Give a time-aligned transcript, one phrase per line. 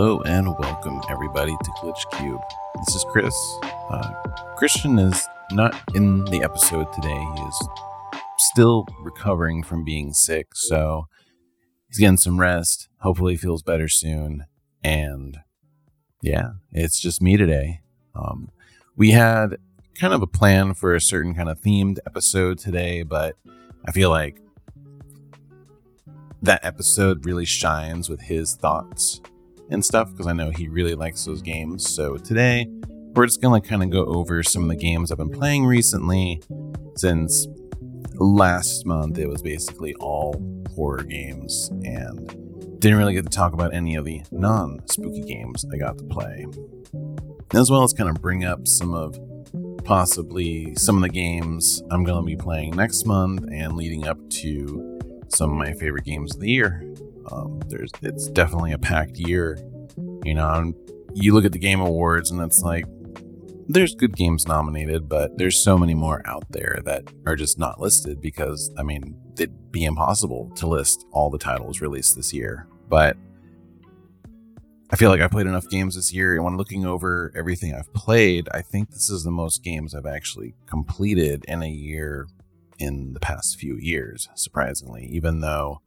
[0.00, 2.40] Hello and welcome everybody to Glitch Cube.
[2.86, 3.36] This is Chris.
[3.62, 4.10] Uh,
[4.56, 7.22] Christian is not in the episode today.
[7.36, 7.68] He is
[8.38, 11.06] still recovering from being sick, so
[11.86, 12.88] he's getting some rest.
[13.00, 14.46] Hopefully, he feels better soon.
[14.82, 15.40] And
[16.22, 17.82] yeah, it's just me today.
[18.14, 18.52] Um,
[18.96, 19.58] we had
[19.96, 23.36] kind of a plan for a certain kind of themed episode today, but
[23.84, 24.40] I feel like
[26.40, 29.20] that episode really shines with his thoughts
[29.70, 31.88] and stuff because I know he really likes those games.
[31.88, 32.66] So today
[33.14, 36.42] we're just gonna kind of go over some of the games I've been playing recently
[36.96, 37.46] since
[38.14, 40.34] last month it was basically all
[40.74, 42.28] horror games and
[42.80, 46.04] didn't really get to talk about any of the non spooky games I got to
[46.04, 46.46] play.
[47.52, 49.18] As well as kind of bring up some of
[49.84, 54.18] possibly some of the games I'm going to be playing next month and leading up
[54.30, 56.82] to some of my favorite games of the year.
[57.30, 59.58] Um, there's it's definitely a packed year.
[60.24, 60.72] You know,
[61.14, 62.84] you look at the game awards and it's like
[63.68, 67.80] there's good games nominated, but there's so many more out there that are just not
[67.80, 72.66] listed because I mean it'd be impossible to list all the titles released this year.
[72.88, 73.16] But
[74.92, 77.92] I feel like I played enough games this year, and when looking over everything I've
[77.94, 82.26] played, I think this is the most games I've actually completed in a year
[82.80, 85.06] in the past few years, surprisingly.
[85.12, 85.80] Even though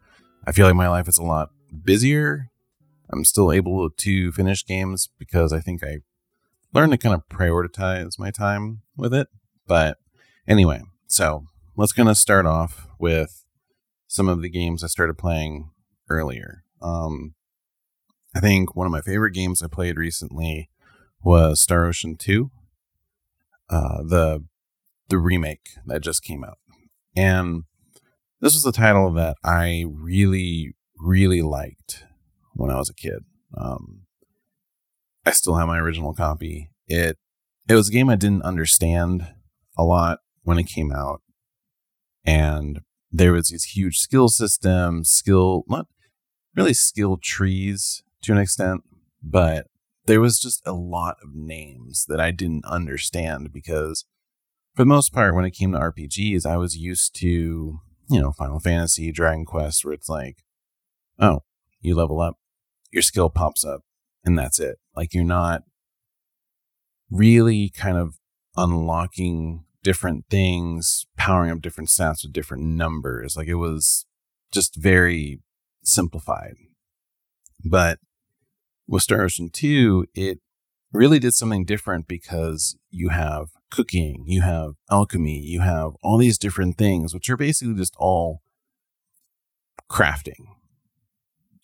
[0.48, 1.50] I feel like my life is a lot
[1.84, 2.50] busier,
[3.14, 6.00] I'm still able to finish games because I think I
[6.74, 9.28] learned to kind of prioritize my time with it.
[9.68, 9.98] But
[10.48, 13.46] anyway, so let's kind of start off with
[14.08, 15.70] some of the games I started playing
[16.10, 16.64] earlier.
[16.82, 17.36] Um,
[18.36, 20.70] I think one of my favorite games I played recently
[21.24, 22.52] was Star Ocean 2,
[23.70, 24.44] uh, the
[25.10, 26.58] the remake that just came out.
[27.16, 27.64] And
[28.42, 32.06] this was the title that I really, really liked
[32.54, 33.24] when I was a kid.
[33.56, 34.04] Um,
[35.26, 36.70] I still have my original copy.
[36.88, 37.18] It
[37.68, 39.28] it was a game I didn't understand
[39.78, 41.22] a lot when it came out,
[42.26, 42.82] and
[43.12, 45.88] there was these huge skill systems, skill not
[46.56, 48.84] really skill trees to an extent,
[49.22, 49.68] but
[50.06, 54.06] there was just a lot of names that I didn't understand because
[54.76, 58.32] for the most part, when it came to RPGs, I was used to, you know,
[58.32, 60.44] Final Fantasy, Dragon Quest, where it's like,
[61.20, 61.44] oh,
[61.80, 62.38] you level up,
[62.94, 63.82] your skill pops up,
[64.24, 64.78] and that's it.
[64.96, 65.64] Like you're not
[67.10, 68.16] really kind of
[68.56, 73.36] unlocking different things, powering up different stats with different numbers.
[73.36, 74.06] Like it was
[74.54, 75.42] just very
[75.84, 76.54] simplified.
[77.66, 78.00] But
[78.88, 80.40] with Star Ocean 2, it
[80.92, 86.38] really did something different because you have cooking, you have alchemy, you have all these
[86.38, 88.42] different things, which are basically just all
[89.90, 90.46] crafting,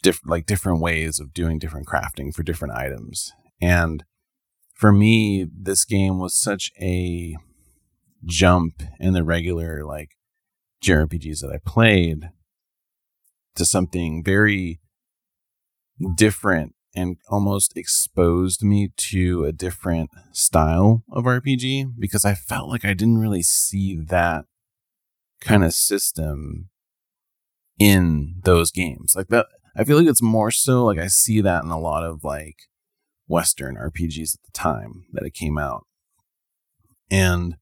[0.02, 3.32] Diff- like different ways of doing different crafting for different items.
[3.62, 4.04] And
[4.74, 7.36] for me, this game was such a
[8.26, 10.12] jump in the regular like
[10.84, 12.30] JRPGs that I played
[13.56, 14.80] to something very
[16.16, 22.84] different and almost exposed me to a different style of RPG because I felt like
[22.84, 24.46] I didn't really see that
[25.42, 26.70] kind of system
[27.78, 29.14] in those games.
[29.16, 29.48] Like that
[29.79, 32.57] I feel like it's more so like I see that in a lot of like
[33.28, 35.85] western RPGs at the time that it came out.
[37.09, 37.56] And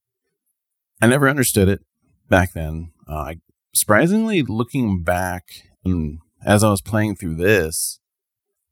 [1.00, 1.82] I never understood it
[2.28, 2.92] back then.
[3.08, 3.36] Uh,
[3.72, 5.44] surprisingly looking back
[5.86, 8.00] and as I was playing through this,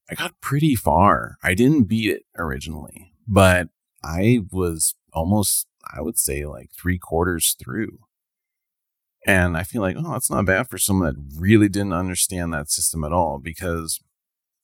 [0.10, 1.38] I got pretty far.
[1.44, 3.70] I didn't beat it originally, but
[4.04, 8.00] I was almost, I would say, like three quarters through.
[9.26, 12.70] And I feel like, oh, that's not bad for someone that really didn't understand that
[12.70, 13.40] system at all.
[13.40, 14.00] Because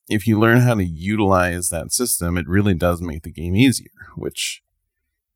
[0.07, 3.90] if you learn how to utilize that system, it really does make the game easier,
[4.16, 4.61] which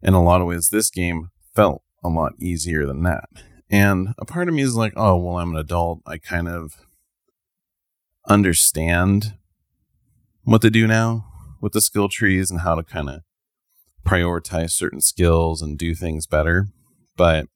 [0.01, 3.29] in a lot of ways, this game felt a lot easier than that.
[3.69, 6.01] And a part of me is like, oh, well, I'm an adult.
[6.05, 6.75] I kind of
[8.27, 9.33] understand
[10.43, 11.25] what to do now
[11.61, 13.21] with the skill trees and how to kind of
[14.05, 16.67] prioritize certain skills and do things better.
[17.17, 17.47] But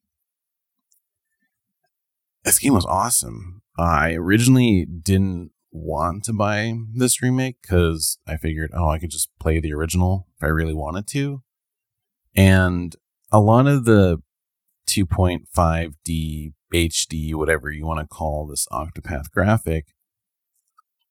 [2.44, 3.62] this game was awesome.
[3.78, 9.30] I originally didn't want to buy this remake because I figured, oh, I could just
[9.40, 11.42] play the original if I really wanted to.
[12.36, 12.96] And
[13.32, 14.22] a lot of the
[14.88, 19.88] 2.5D HD, whatever you want to call this Octopath graphic,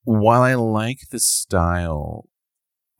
[0.03, 2.27] while I like the style,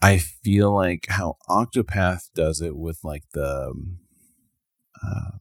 [0.01, 3.99] I feel like how Octopath does it with like the um,
[5.03, 5.37] uh,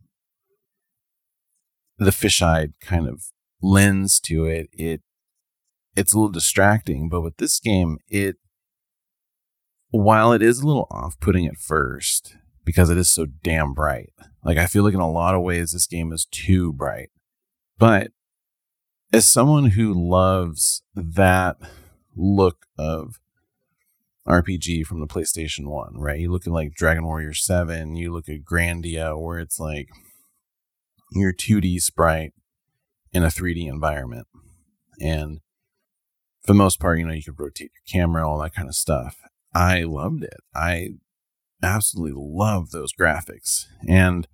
[1.98, 3.24] the fish-eyed kind of
[3.60, 4.68] lens to it.
[4.72, 5.02] It
[5.96, 8.36] it's a little distracting, but with this game, it
[9.90, 14.12] while it is a little off putting at first because it is so damn bright,
[14.44, 17.10] like I feel like in a lot of ways this game is too bright.
[17.78, 18.12] But
[19.12, 21.56] as someone who loves that
[22.14, 23.20] look of
[24.28, 26.20] RPG from the PlayStation 1, right?
[26.20, 29.88] You look at like Dragon Warrior 7, you look at Grandia, where it's like
[31.12, 32.32] your 2D sprite
[33.12, 34.26] in a 3D environment.
[35.00, 35.40] And
[36.42, 38.74] for the most part, you know, you could rotate your camera, all that kind of
[38.74, 39.16] stuff.
[39.54, 40.40] I loved it.
[40.54, 40.90] I
[41.62, 43.64] absolutely love those graphics.
[43.88, 44.26] And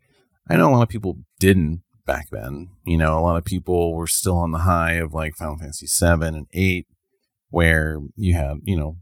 [0.49, 2.69] I know a lot of people didn't back then.
[2.85, 5.87] You know, a lot of people were still on the high of like Final Fantasy
[5.87, 6.87] 7 and 8
[7.49, 8.97] where you had, you know,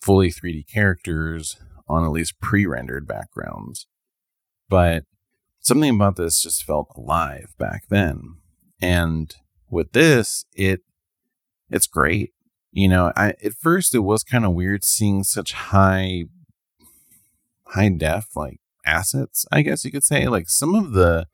[0.00, 1.56] fully 3D characters
[1.88, 3.86] on at least pre-rendered backgrounds.
[4.68, 5.04] But
[5.64, 8.36] something about this just felt alive back then.
[8.80, 9.34] And
[9.70, 10.82] with this, it
[11.70, 12.32] it's great.
[12.70, 16.24] You know, I at first it was kind of weird seeing such high
[17.68, 20.28] high def like assets, I guess you could say.
[20.28, 21.26] Like some of the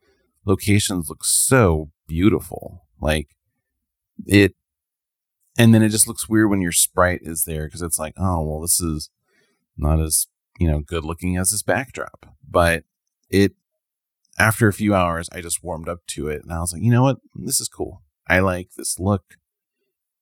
[0.45, 2.85] locations look so beautiful.
[2.99, 3.35] Like
[4.25, 4.55] it
[5.57, 8.43] and then it just looks weird when your sprite is there because it's like, oh
[8.43, 9.09] well, this is
[9.77, 10.27] not as
[10.57, 12.27] you know good looking as this backdrop.
[12.49, 12.85] But
[13.29, 13.53] it
[14.37, 16.91] after a few hours, I just warmed up to it, and I was like, you
[16.91, 18.01] know what, this is cool.
[18.27, 19.35] I like this look.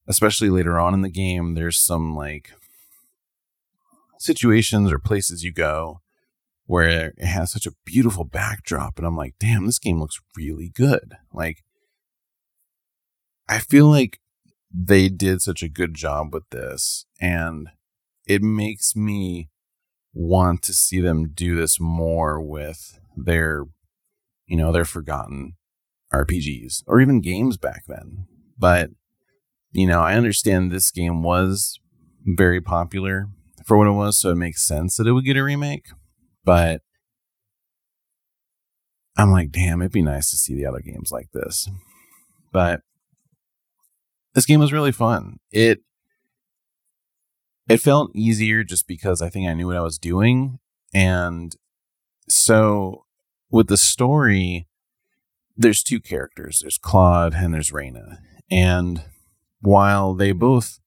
[0.08, 2.52] Especially later on in the game, there's some like
[4.18, 6.02] situations or places you go
[6.66, 10.70] where it has such a beautiful backdrop, and I'm like, damn, this game looks really
[10.70, 11.14] good.
[11.34, 11.64] Like,
[13.48, 14.20] I feel like
[14.72, 17.70] they did such a good job with this and
[18.28, 19.50] it makes me
[20.14, 23.66] want to see them do this more with their
[24.50, 25.54] you know they're forgotten
[26.14, 28.26] RPGs or even games back then
[28.58, 28.90] but
[29.72, 31.80] you know I understand this game was
[32.26, 33.28] very popular
[33.66, 35.88] for what it was so it makes sense that it would get a remake
[36.44, 36.82] but
[39.18, 41.70] I'm like damn it'd be nice to see the other games like this
[42.52, 42.82] but
[44.34, 45.40] this game was really fun.
[45.52, 45.82] It
[47.68, 50.60] it felt easier just because I think I knew what I was doing.
[50.94, 51.56] And
[52.28, 53.06] so
[53.50, 54.68] with the story,
[55.56, 56.60] there's two characters.
[56.62, 58.20] There's Claude and there's Rena.
[58.50, 59.04] And
[59.62, 60.80] while they both,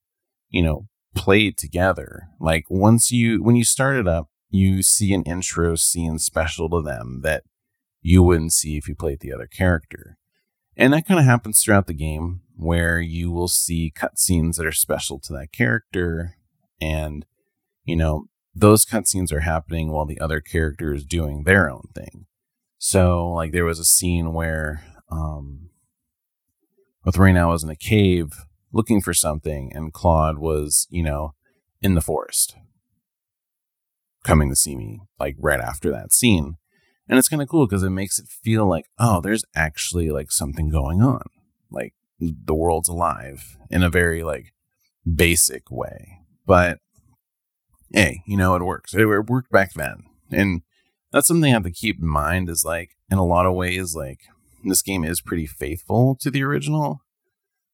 [0.49, 5.23] you know, played together, like once you when you start it up, you see an
[5.23, 7.43] intro scene special to them that
[8.01, 10.17] you wouldn't see if you played the other character.
[10.75, 14.71] And that kind of happens throughout the game where you will see cutscenes that are
[14.71, 16.35] special to that character.
[16.81, 17.25] And,
[17.83, 18.25] you know,
[18.55, 22.25] those cutscenes are happening while the other character is doing their own thing.
[22.85, 25.69] So, like, there was a scene where, um,
[27.15, 28.33] Rena was in a cave
[28.73, 31.33] looking for something, and Claude was, you know,
[31.81, 32.57] in the forest
[34.25, 36.57] coming to see me, like, right after that scene.
[37.07, 40.29] And it's kind of cool because it makes it feel like, oh, there's actually like
[40.29, 41.23] something going on.
[41.71, 44.53] Like the world's alive in a very like
[45.09, 46.19] basic way.
[46.45, 46.79] But
[47.93, 48.93] hey, you know, it works.
[48.93, 50.03] It worked back then.
[50.31, 50.63] And
[51.13, 53.95] that's something I have to keep in mind is like, in a lot of ways,
[53.95, 54.21] like
[54.63, 57.01] this game is pretty faithful to the original.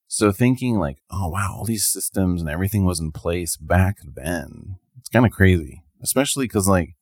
[0.06, 4.76] So thinking like, oh wow, all these systems and everything was in place back then.
[4.98, 6.96] It's kind of crazy, especially because like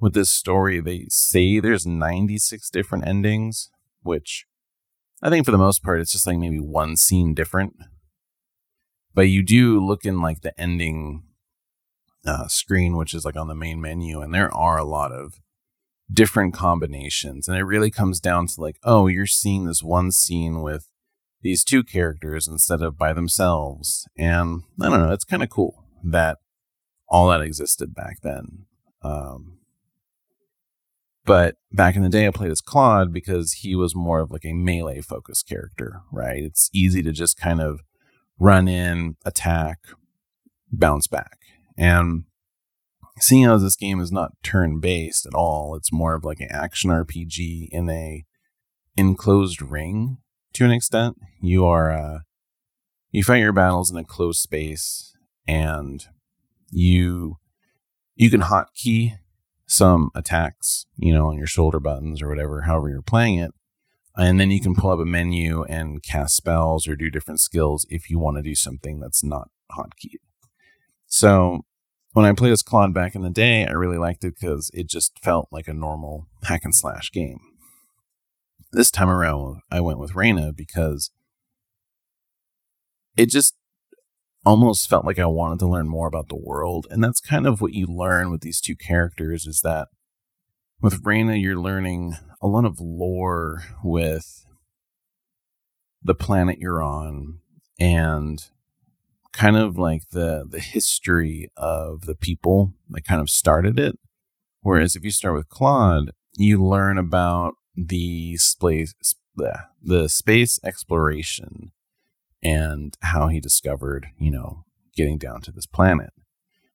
[0.00, 3.70] with this story, they say there's 96 different endings,
[4.02, 4.46] which
[5.22, 7.76] I think for the most part, it's just like maybe one scene different.
[9.14, 11.24] But you do look in like the ending
[12.24, 15.34] uh, screen, which is like on the main menu, and there are a lot of
[16.10, 17.48] different combinations.
[17.48, 20.88] And it really comes down to like, oh, you're seeing this one scene with
[21.42, 24.06] these two characters instead of by themselves.
[24.16, 26.38] And I don't know, it's kind of cool that
[27.08, 28.66] all that existed back then.
[29.02, 29.58] Um,
[31.24, 34.44] but back in the day, I played as Claude because he was more of like
[34.44, 36.42] a melee focused character, right?
[36.42, 37.80] It's easy to just kind of
[38.38, 39.78] run in, attack,
[40.72, 41.38] bounce back.
[41.76, 42.24] And
[43.18, 46.48] seeing as this game is not turn based at all, it's more of like an
[46.50, 48.24] action RPG in a
[48.96, 50.18] enclosed ring
[50.54, 51.18] to an extent.
[51.40, 52.18] You are, uh,
[53.10, 55.14] you fight your battles in a closed space
[55.46, 56.04] and
[56.70, 57.38] you,
[58.14, 59.18] you can hotkey
[59.66, 63.52] some attacks, you know, on your shoulder buttons or whatever, however you're playing it.
[64.14, 67.86] And then you can pull up a menu and cast spells or do different skills
[67.88, 70.20] if you want to do something that's not hotkeyed.
[71.06, 71.64] So
[72.12, 74.88] when I played as Claude back in the day, I really liked it because it
[74.88, 77.40] just felt like a normal hack and slash game.
[78.72, 81.10] This time around, I went with Rena because
[83.16, 83.54] it just,
[84.44, 86.86] almost felt like I wanted to learn more about the world.
[86.90, 89.88] And that's kind of what you learn with these two characters is that
[90.80, 94.44] with Rena, you're learning a lot of lore with
[96.02, 97.38] the planet you're on
[97.78, 98.44] and
[99.32, 103.98] kind of like the the history of the people that kind of started it.
[104.60, 108.94] Whereas if you start with Claude, you learn about the space
[109.82, 111.72] the space exploration
[112.42, 116.12] and how he discovered, you know, getting down to this planet,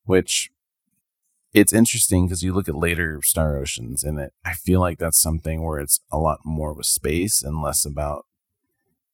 [0.06, 0.50] which
[1.54, 5.20] it's interesting because you look at later Star Oceans and it, I feel like that's
[5.20, 8.26] something where it's a lot more with space and less about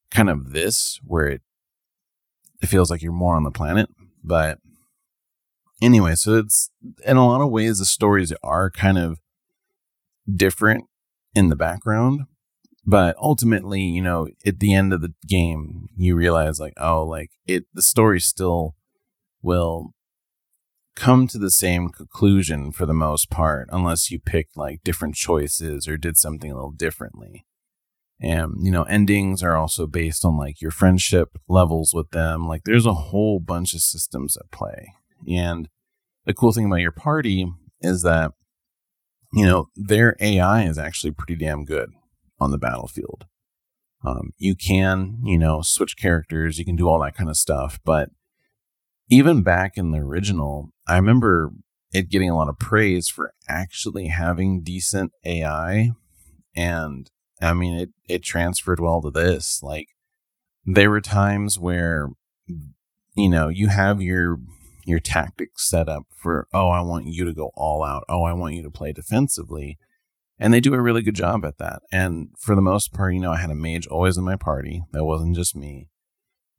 [0.09, 1.41] kind of this, where it,
[2.63, 3.89] it feels like you're more on the planet.
[4.23, 4.57] But
[5.81, 6.71] anyway, so it's
[7.05, 9.19] in a lot of ways, the stories are kind of
[10.33, 10.85] different
[11.35, 12.21] in the background,
[12.85, 17.31] but ultimately, you know, at the end of the game, you realize like, oh, like
[17.45, 18.75] it, the story still
[19.41, 19.93] will
[20.95, 25.87] come to the same conclusion for the most part, unless you picked like different choices
[25.87, 27.45] or did something a little differently.
[28.23, 32.47] And, you know, endings are also based on like your friendship levels with them.
[32.47, 34.93] Like there's a whole bunch of systems at play.
[35.27, 35.67] And
[36.25, 37.51] the cool thing about your party
[37.81, 38.31] is that,
[39.33, 41.89] you know, their AI is actually pretty damn good
[42.39, 43.25] on the battlefield.
[44.05, 47.77] Um, you can, you know, switch characters, you can do all that kind of stuff.
[47.83, 48.09] But
[49.09, 51.51] even back in the original, I remember
[51.93, 55.91] it getting a lot of praise for actually having decent AI.
[56.55, 57.09] And
[57.43, 59.61] I mean, it, it transferred well to this.
[59.61, 59.87] Like,
[60.65, 62.09] there were times where,
[63.15, 64.39] you know, you have your
[64.85, 68.03] your tactics set up for, oh, I want you to go all out.
[68.09, 69.77] Oh, I want you to play defensively.
[70.37, 71.83] And they do a really good job at that.
[71.91, 74.83] And for the most part, you know, I had a mage always in my party.
[74.91, 75.87] That wasn't just me.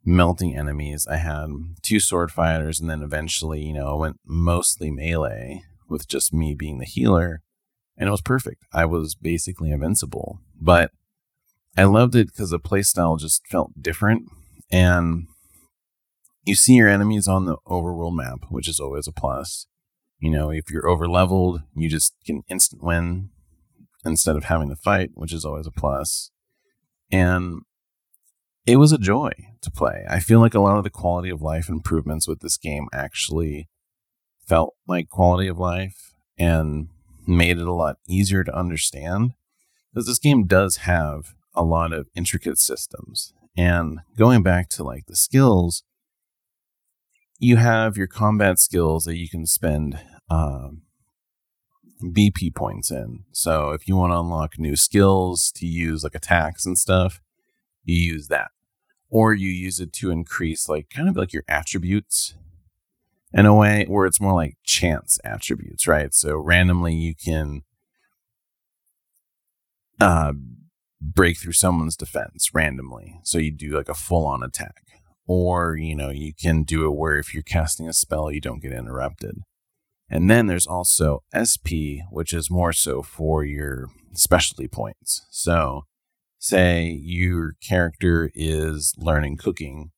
[0.07, 1.07] Melting enemies.
[1.07, 1.49] I had
[1.83, 6.55] two sword fighters, and then eventually, you know, I went mostly melee with just me
[6.55, 7.43] being the healer.
[7.97, 8.65] And it was perfect.
[8.73, 10.41] I was basically invincible.
[10.61, 10.91] But
[11.77, 14.29] I loved it because the playstyle just felt different.
[14.71, 15.29] And
[16.45, 19.67] you see your enemies on the overworld map, which is always a plus.
[20.19, 23.31] You know, if you're over leveled, you just can instant win
[24.05, 26.31] instead of having to fight, which is always a plus.
[27.11, 27.63] And
[28.67, 29.33] it was a joy
[29.63, 30.05] to play.
[30.09, 33.69] I feel like a lot of the quality of life improvements with this game actually
[34.47, 36.89] felt like quality of life and
[37.27, 39.35] made it a lot easier to understand
[39.93, 43.33] because this game does have a lot of intricate systems.
[43.57, 45.85] And going back to like the skills,
[47.39, 50.83] you have your combat skills that you can spend um,
[52.03, 53.25] BP points in.
[53.33, 57.21] So if you want to unlock new skills to use like attacks and stuff,
[57.85, 58.51] you use that.
[59.11, 62.35] Or you use it to increase like kind of like your attributes
[63.35, 66.15] in a way where it's more like chance attributes, right?
[66.15, 67.63] So randomly you can
[70.01, 70.33] uh,
[71.01, 73.19] break through someone's defense randomly.
[73.25, 74.83] So you do like a full on attack.
[75.27, 78.63] Or, you know, you can do it where if you're casting a spell, you don't
[78.63, 79.39] get interrupted.
[80.09, 85.27] And then there's also SP, which is more so for your specialty points.
[85.31, 85.87] So,
[86.39, 89.93] say your character is learning cooking,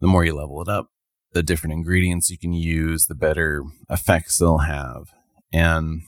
[0.00, 0.88] the more you level it up,
[1.32, 5.10] the different ingredients you can use, the better effects they'll have.
[5.52, 6.02] And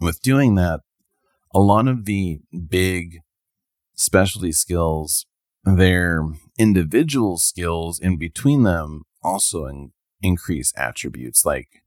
[0.00, 0.80] with doing that,
[1.54, 3.20] a lot of the big
[3.94, 5.26] specialty skills,
[5.64, 6.24] their
[6.58, 11.82] individual skills in between them also in- increase attributes like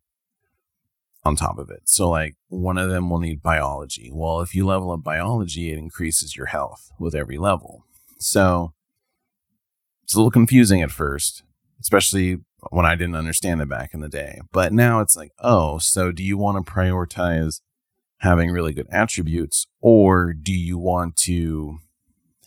[1.25, 1.83] on top of it.
[1.85, 4.11] So, like, one of them will need biology.
[4.13, 7.85] Well, if you level up biology, it increases your health with every level.
[8.19, 8.73] So,
[10.03, 11.43] it's a little confusing at first,
[11.83, 12.39] especially
[12.71, 14.39] when I didn't understand it back in the day.
[14.51, 17.61] But now it's like, oh, so do you want to prioritize
[18.19, 21.79] having really good attributes, or do you want to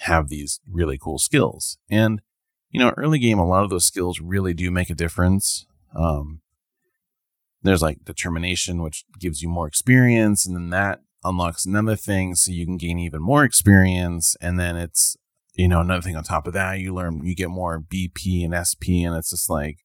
[0.00, 1.76] have these really cool skills?
[1.90, 2.22] And,
[2.70, 5.66] you know, early game, a lot of those skills really do make a difference.
[5.94, 6.40] Um,
[7.62, 12.52] there's like determination, which gives you more experience, and then that unlocks another thing so
[12.52, 14.34] you can gain even more experience.
[14.40, 15.16] And then it's,
[15.56, 18.54] you know, another thing on top of that, you learn, you get more BP and
[18.54, 19.78] SP, and it's just like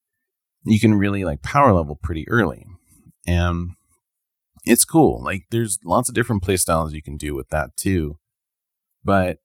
[0.63, 2.65] you can really like power level pretty early.
[3.25, 3.71] And
[4.65, 5.23] it's cool.
[5.23, 8.17] Like there's lots of different play styles you can do with that too.
[9.03, 9.37] But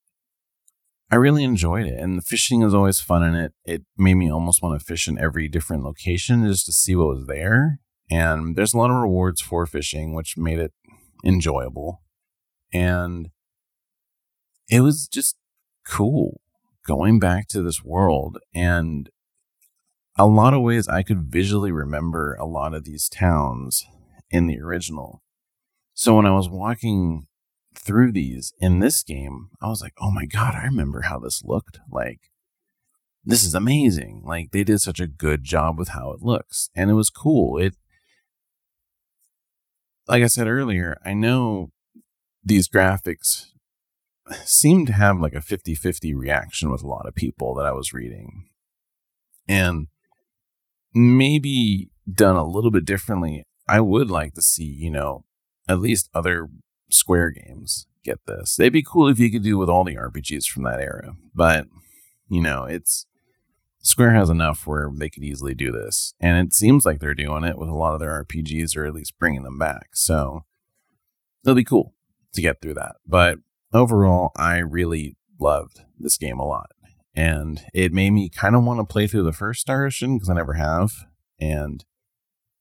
[1.10, 1.98] I really enjoyed it.
[1.98, 3.52] And the fishing is always fun in it.
[3.64, 7.08] It made me almost want to fish in every different location just to see what
[7.08, 7.80] was there.
[8.10, 10.72] And there's a lot of rewards for fishing, which made it
[11.24, 12.02] enjoyable.
[12.72, 13.30] And
[14.68, 15.36] it was just
[15.88, 16.40] cool
[16.86, 18.38] going back to this world.
[18.54, 19.10] And
[20.16, 23.84] a lot of ways I could visually remember a lot of these towns
[24.30, 25.22] in the original.
[25.94, 27.26] So when I was walking
[27.74, 31.42] through these in this game, I was like, oh my God, I remember how this
[31.44, 31.78] looked.
[31.90, 32.30] Like,
[33.24, 34.22] this is amazing.
[34.24, 36.70] Like, they did such a good job with how it looks.
[36.74, 37.58] And it was cool.
[37.58, 37.76] It,
[40.08, 41.70] like I said earlier, I know
[42.44, 43.46] these graphics
[44.44, 47.72] seem to have like a 50 50 reaction with a lot of people that I
[47.72, 48.48] was reading.
[49.48, 49.88] And
[50.94, 53.44] maybe done a little bit differently.
[53.68, 55.24] I would like to see, you know,
[55.68, 56.48] at least other
[56.88, 58.54] Square games get this.
[58.54, 61.16] They'd be cool if you could do with all the RPGs from that era.
[61.34, 61.66] But,
[62.28, 63.06] you know, it's
[63.80, 66.14] Square has enough where they could easily do this.
[66.20, 68.94] And it seems like they're doing it with a lot of their RPGs or at
[68.94, 69.90] least bringing them back.
[69.94, 70.44] So
[71.44, 71.94] it'll be cool
[72.34, 72.96] to get through that.
[73.06, 73.38] But
[73.76, 76.70] overall, I really loved this game a lot.
[77.14, 80.28] And it made me kind of want to play through the first Star Ocean because
[80.28, 80.92] I never have.
[81.40, 81.84] And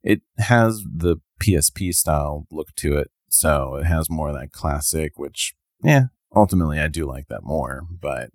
[0.03, 3.11] it has the PSP style look to it.
[3.29, 7.81] So it has more of that classic, which, yeah, ultimately I do like that more.
[7.89, 8.29] But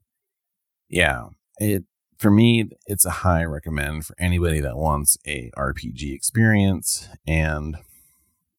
[0.88, 1.84] yeah, it
[2.20, 7.78] for me, it's a high recommend for anybody that wants a RPG experience, and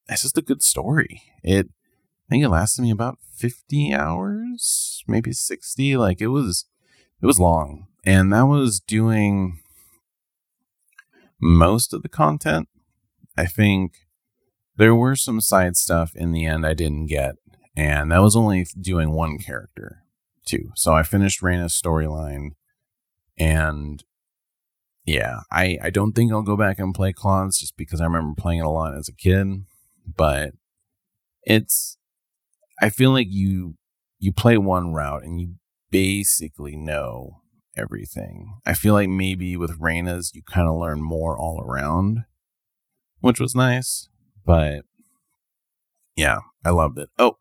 [0.10, 1.22] it's just a good story.
[1.44, 1.70] It,
[2.32, 5.98] I think it lasted me about fifty hours, maybe sixty.
[5.98, 6.64] Like it was,
[7.22, 9.60] it was long, and that was doing
[11.42, 12.70] most of the content.
[13.38, 14.08] I think
[14.78, 17.36] there were some side stuff in the end I didn't get,
[17.76, 20.04] and that was only doing one character
[20.46, 20.72] too.
[20.78, 22.52] So I finished Rena's storyline
[23.38, 24.06] and
[25.04, 28.40] yeah, I, I don't think I'll go back and play Claude's just because I remember
[28.40, 29.66] playing it a lot as a kid.
[30.06, 30.54] But
[31.44, 31.98] it's
[32.82, 33.76] I feel like you
[34.20, 35.56] you play one route and you
[35.92, 37.42] basically know
[37.78, 38.58] everything.
[38.66, 42.26] I feel like maybe with Rena's you kind of learn more all around,
[43.20, 44.10] which was nice.
[44.46, 44.82] But
[46.16, 47.10] yeah, I loved it.
[47.18, 47.38] Oh,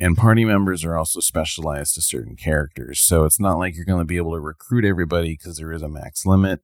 [0.00, 3.00] and party members are also specialized to certain characters.
[3.00, 5.82] So it's not like you're going to be able to recruit everybody because there is
[5.82, 6.60] a max limit.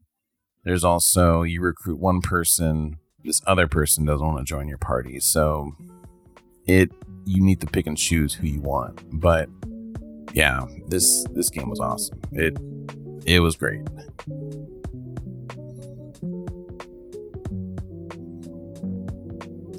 [0.64, 5.20] There's also, you recruit one person, this other person doesn't want to join your party.
[5.20, 5.72] So
[6.66, 6.90] it,
[7.24, 9.00] you need to pick and choose who you want.
[9.20, 9.48] But
[10.33, 12.20] yeah, this, this game was awesome.
[12.33, 12.57] It,
[13.24, 13.83] it was great.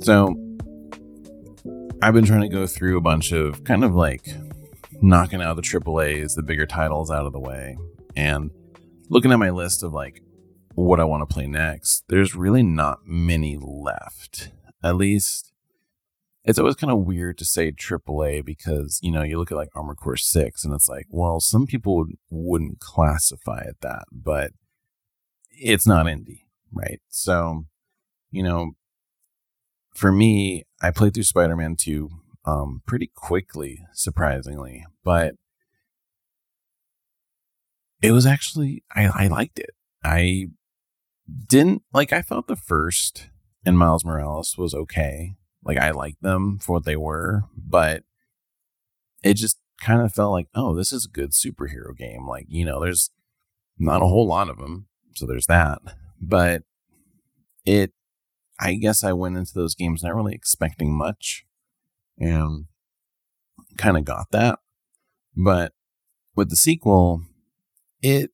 [0.02, 0.36] So
[2.02, 4.28] I've been trying to go through a bunch of kind of like
[5.02, 7.78] knocking out the AAAs, the bigger titles out of the way,
[8.15, 8.52] and
[9.10, 10.21] looking at my list of like
[10.76, 12.04] what I want to play next.
[12.08, 14.52] There's really not many left.
[14.84, 15.52] At least
[16.47, 19.69] it's always kind of weird to say AAA because you know you look at like
[19.75, 24.51] Armored Core Six and it's like, well, some people would, wouldn't classify it that, but
[25.51, 27.01] it's not indie, right?
[27.10, 27.65] So,
[28.31, 28.71] you know,
[29.93, 32.10] for me, I played through Spider Man 2
[32.45, 35.36] um, pretty quickly, surprisingly, but
[38.01, 39.71] it was actually, I, I liked it.
[40.03, 40.47] I
[41.47, 43.29] didn't, like, I thought the first
[43.65, 45.33] and Miles Morales was okay.
[45.63, 48.04] Like, I liked them for what they were, but
[49.24, 52.28] it just kind of felt like, oh, this is a good superhero game.
[52.28, 53.12] Like, you know, there's
[53.78, 54.88] not a whole lot of them.
[55.15, 55.80] So there's that.
[56.22, 56.63] But
[57.65, 57.93] it
[58.60, 61.46] I guess I went into those games not really expecting much
[62.17, 62.65] and
[63.78, 64.60] kind of got that.
[65.36, 65.74] But
[66.36, 67.22] with the sequel,
[68.02, 68.32] it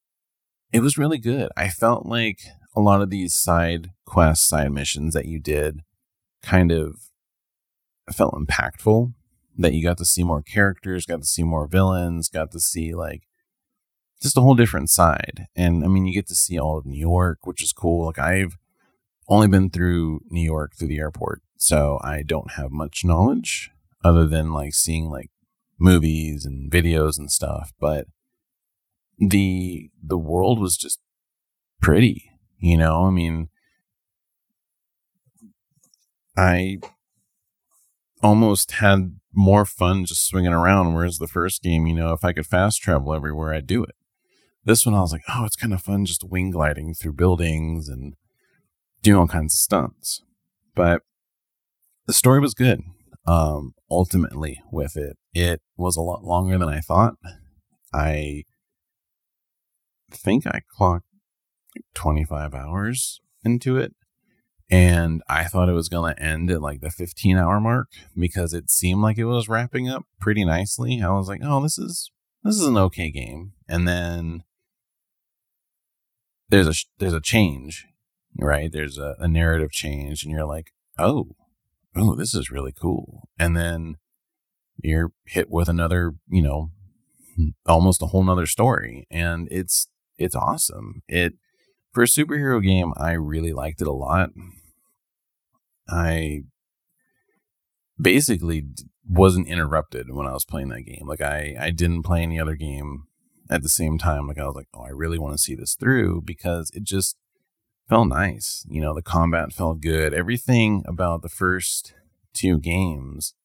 [0.72, 1.50] it was really good.
[1.58, 2.40] I felt like
[2.76, 5.82] a lot of these side quests, side missions that you did
[6.42, 7.10] kind of
[8.12, 9.13] felt impactful
[9.58, 12.94] that you got to see more characters, got to see more villains, got to see
[12.94, 13.24] like
[14.22, 15.48] just a whole different side.
[15.56, 18.08] And I mean, you get to see all of New York, which is cool.
[18.08, 18.58] Like I've
[19.28, 23.70] only been through New York through the airport, so I don't have much knowledge
[24.04, 25.30] other than like seeing like
[25.80, 27.74] movies and videos and stuff.
[27.80, 28.08] But
[29.20, 31.00] the the world was just
[31.82, 33.06] pretty, you know.
[33.06, 33.50] I mean,
[36.36, 36.80] I
[38.24, 40.94] almost had more fun just swinging around.
[40.94, 43.96] Whereas the first game, you know, if I could fast travel everywhere, I'd do it.
[44.66, 47.90] This one, I was like, oh, it's kind of fun just wing gliding through buildings
[47.90, 48.16] and
[49.02, 50.22] doing all kinds of stunts.
[50.74, 51.02] But
[52.08, 52.82] the story was good.
[53.28, 57.16] Um, ultimately, with it, it was a lot longer than I thought.
[57.94, 58.44] I
[60.12, 61.06] think I clocked
[61.94, 63.94] 25 hours into it.
[64.69, 68.54] And I thought it was going to end at like the 15 hour mark because
[68.54, 71.02] it seemed like it was wrapping up pretty nicely.
[71.02, 72.12] I was like, oh, this is,
[72.43, 73.54] this is an okay game.
[73.67, 74.43] And then
[76.49, 77.86] there's a, there's a change
[78.38, 78.71] right?
[78.71, 81.36] There's a, a narrative change, and you're like, oh,
[81.95, 83.30] oh, this is really cool.
[83.38, 83.97] And then
[84.82, 86.71] you're hit with another, you know,
[87.65, 89.08] almost a whole nother story.
[89.10, 91.02] And it's it's awesome.
[91.08, 91.34] It
[91.93, 94.32] for a superhero game, I really liked it a lot.
[95.88, 96.41] I
[97.99, 98.65] basically
[99.08, 101.06] wasn't interrupted when I was playing that game.
[101.06, 103.03] Like I I didn't play any other game
[103.49, 104.27] at the same time.
[104.27, 107.17] Like I was like, oh, I really want to see this through because it just
[107.88, 108.65] felt nice.
[108.69, 110.13] You know, the combat felt good.
[110.13, 111.93] Everything about the first
[112.34, 113.36] two games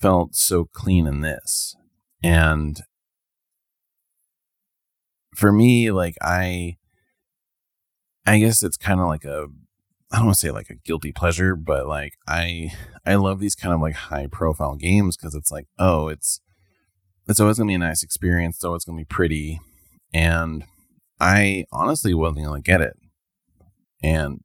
[0.00, 1.76] felt so clean in this.
[2.22, 2.80] And
[5.36, 6.78] for me, like I
[8.26, 9.46] I guess it's kind of like a
[10.12, 12.72] I don't want to say like a guilty pleasure, but like I
[13.04, 16.40] I love these kind of like high profile games because it's like, oh, it's
[17.26, 19.60] it's always gonna be a nice experience, so it's gonna be pretty.
[20.12, 20.64] And
[21.20, 22.96] I honestly wasn't gonna get it.
[24.02, 24.40] And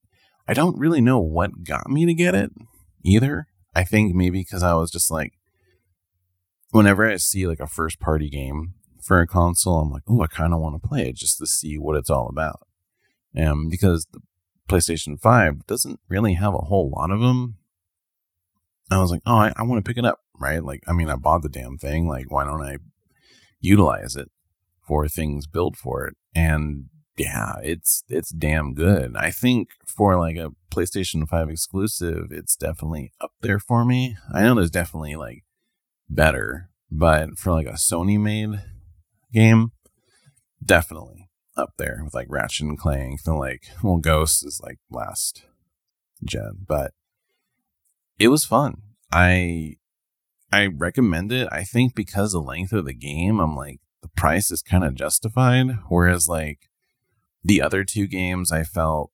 [0.48, 2.52] I don't really know what got me to get it
[3.04, 3.48] either.
[3.76, 5.34] I think maybe because I was just like,
[6.72, 10.28] whenever I see like a first party game for a console, I'm like, oh, I
[10.28, 12.62] kind of want to play it just to see what it's all about.
[13.34, 14.22] And because the
[14.68, 17.56] PlayStation 5 doesn't really have a whole lot of them,
[18.92, 20.64] I was like, oh, I, I want to pick it up, right?
[20.64, 22.08] Like, I mean, I bought the damn thing.
[22.08, 22.78] Like, why don't I
[23.60, 24.32] utilize it
[24.82, 26.16] for things built for it?
[26.34, 26.86] And
[27.18, 29.16] yeah, it's it's damn good.
[29.16, 34.18] I think for like a PlayStation 5 exclusive, it's definitely up there for me.
[34.34, 35.44] I know there's definitely like
[36.10, 38.62] better, but for like a Sony made
[39.34, 39.74] game,
[40.64, 43.22] definitely up there with like Ratchet and Clank.
[43.26, 45.44] And like, well, Ghost is like last
[46.24, 46.94] gen, but
[48.18, 48.82] it was fun.
[49.12, 49.76] I
[50.52, 51.48] I recommend it.
[51.52, 54.96] I think because the length of the game, I'm like the price is kind of
[54.96, 55.68] justified.
[55.90, 56.70] Whereas like
[57.44, 59.12] the other two games I felt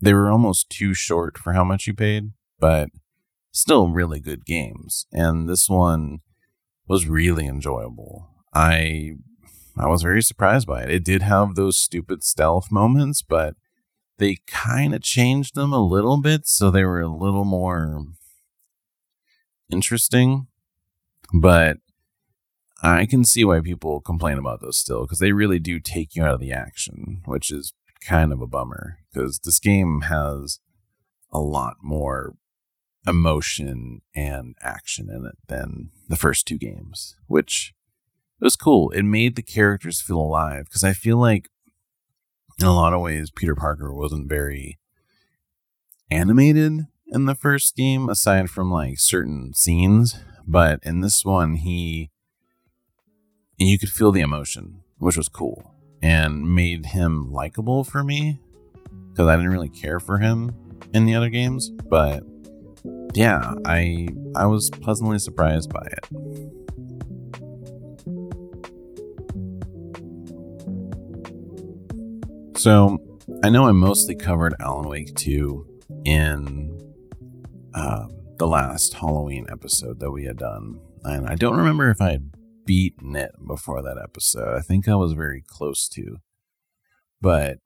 [0.00, 2.88] they were almost too short for how much you paid, but
[3.52, 5.06] still really good games.
[5.12, 6.20] And this one
[6.88, 8.28] was really enjoyable.
[8.54, 9.16] I
[9.80, 10.90] I was very surprised by it.
[10.90, 13.56] It did have those stupid stealth moments, but
[14.18, 18.04] they kind of changed them a little bit so they were a little more
[19.72, 20.48] interesting.
[21.32, 21.78] But
[22.82, 26.24] I can see why people complain about those still because they really do take you
[26.24, 27.72] out of the action, which is
[28.06, 30.60] kind of a bummer because this game has
[31.32, 32.34] a lot more
[33.06, 37.72] emotion and action in it than the first two games, which
[38.40, 38.90] it was cool.
[38.90, 41.50] It made the characters feel alive because I feel like
[42.58, 44.78] in a lot of ways Peter Parker wasn't very
[46.10, 52.10] animated in the first game aside from like certain scenes, but in this one he
[53.58, 58.40] you could feel the emotion, which was cool and made him likable for me
[59.10, 60.54] because I didn't really care for him
[60.94, 61.68] in the other games.
[61.68, 62.24] But
[63.12, 66.59] yeah, I I was pleasantly surprised by it.
[72.60, 72.98] So
[73.42, 76.92] I know I mostly covered Alan Wake 2 in
[77.72, 80.78] uh, the last Halloween episode that we had done.
[81.02, 82.32] And I don't remember if I had
[82.66, 84.58] beaten it before that episode.
[84.58, 86.18] I think I was very close to.
[87.18, 87.60] But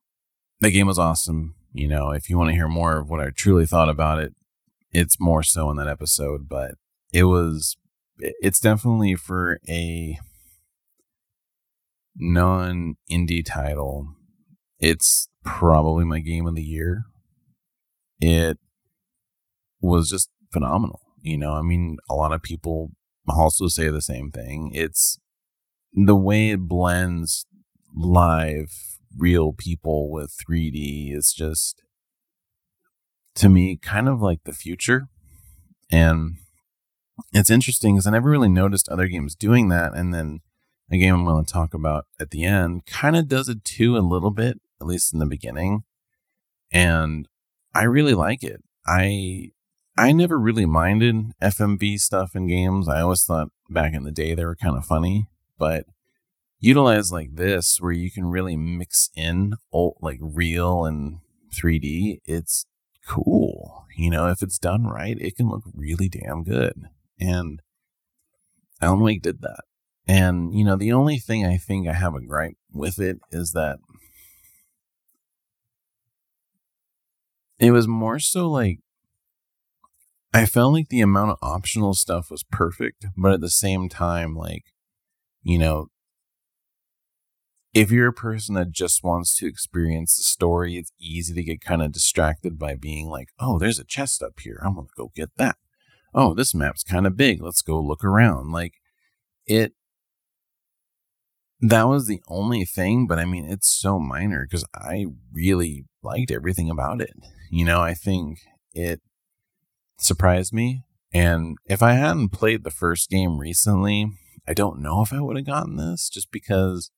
[0.61, 1.57] the game was awesome.
[1.73, 4.33] You know, if you want to hear more of what I truly thought about it,
[4.93, 6.49] it's more so in that episode.
[6.49, 6.77] But
[7.13, 7.77] it was,
[8.17, 10.21] it's definitely for a
[12.15, 14.15] non indie title.
[14.85, 17.05] It's probably my game of the year.
[18.21, 18.59] It
[19.81, 21.01] was just phenomenal.
[21.23, 22.91] You know, I mean, a lot of people
[23.27, 24.73] also say the same thing.
[24.75, 25.19] It's
[25.95, 27.47] the way it blends
[27.97, 31.83] live real people with 3D is just
[33.37, 35.09] to me kind of like the future.
[35.91, 36.37] And
[37.33, 39.95] it's interesting because I never really noticed other games doing that.
[39.95, 40.41] And then
[40.91, 43.97] a game I'm going to talk about at the end kind of does it too
[43.97, 45.85] a little bit, at least in the beginning.
[46.73, 47.29] And
[47.75, 48.63] I really like it.
[48.87, 49.51] I
[49.97, 52.89] I never really minded FMV stuff in games.
[52.89, 55.85] I always thought back in the day they were kind of funny, but
[56.59, 61.19] utilize like this where you can really mix in old, like real and
[61.55, 62.67] 3D, it's
[63.07, 63.85] cool.
[63.97, 66.89] You know, if it's done right, it can look really damn good.
[67.21, 67.61] And
[68.81, 69.63] Alan Wake did that.
[70.07, 73.53] And, you know, the only thing I think I have a gripe with it is
[73.53, 73.79] that
[77.59, 78.81] it was more so like
[80.35, 84.35] I felt like the amount of optional stuff was perfect, but at the same time,
[84.35, 84.65] like,
[85.45, 85.91] you know,
[87.73, 91.61] if you're a person that just wants to experience the story, it's easy to get
[91.61, 94.61] kind of distracted by being like, oh, there's a chest up here.
[94.65, 95.57] I'm going to go get that.
[96.13, 97.41] Oh, this map's kind of big.
[97.41, 98.51] Let's go look around.
[98.51, 98.75] Like
[99.47, 99.75] it,
[101.61, 106.31] that was the only thing, but I mean, it's so minor because I really liked
[106.31, 107.15] everything about it.
[107.51, 108.41] You know, I think
[108.73, 109.01] it
[109.99, 110.85] surprised me.
[111.13, 114.11] And if I hadn't played the first game recently,
[114.47, 116.91] I don't know if I would have gotten this just because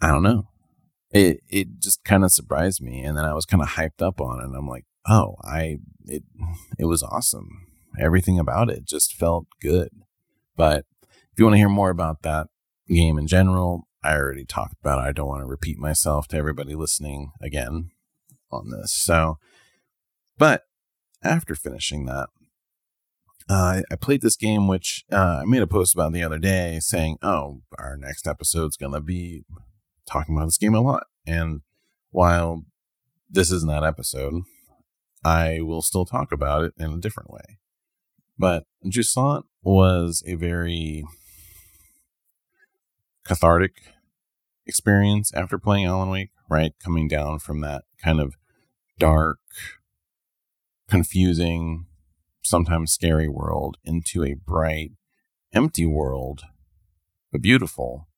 [0.00, 0.48] I don't know.
[1.10, 4.20] It it just kind of surprised me, and then I was kind of hyped up
[4.20, 4.44] on it.
[4.44, 6.24] And I'm like, oh, I it
[6.78, 7.66] it was awesome.
[8.00, 9.90] Everything about it just felt good.
[10.56, 12.48] But if you want to hear more about that
[12.88, 15.08] game in general, I already talked about it.
[15.08, 17.90] I don't want to repeat myself to everybody listening again
[18.50, 18.92] on this.
[18.92, 19.38] So,
[20.38, 20.64] but
[21.22, 22.28] after finishing that,
[23.48, 26.78] uh, I played this game, which uh, I made a post about the other day
[26.80, 29.44] saying, oh, our next episode's going to be
[30.06, 31.06] talking about this game a lot.
[31.26, 31.60] And
[32.10, 32.64] while
[33.28, 34.42] this isn't that episode,
[35.24, 37.58] I will still talk about it in a different way.
[38.38, 41.04] But Jusant was a very
[43.24, 43.94] cathartic
[44.66, 46.72] experience after playing Alan Wake, right?
[46.82, 48.36] Coming down from that kind of
[48.98, 49.38] dark,
[50.88, 51.86] confusing,
[52.42, 54.92] sometimes scary world into a bright,
[55.52, 56.42] empty world,
[57.32, 58.08] but beautiful.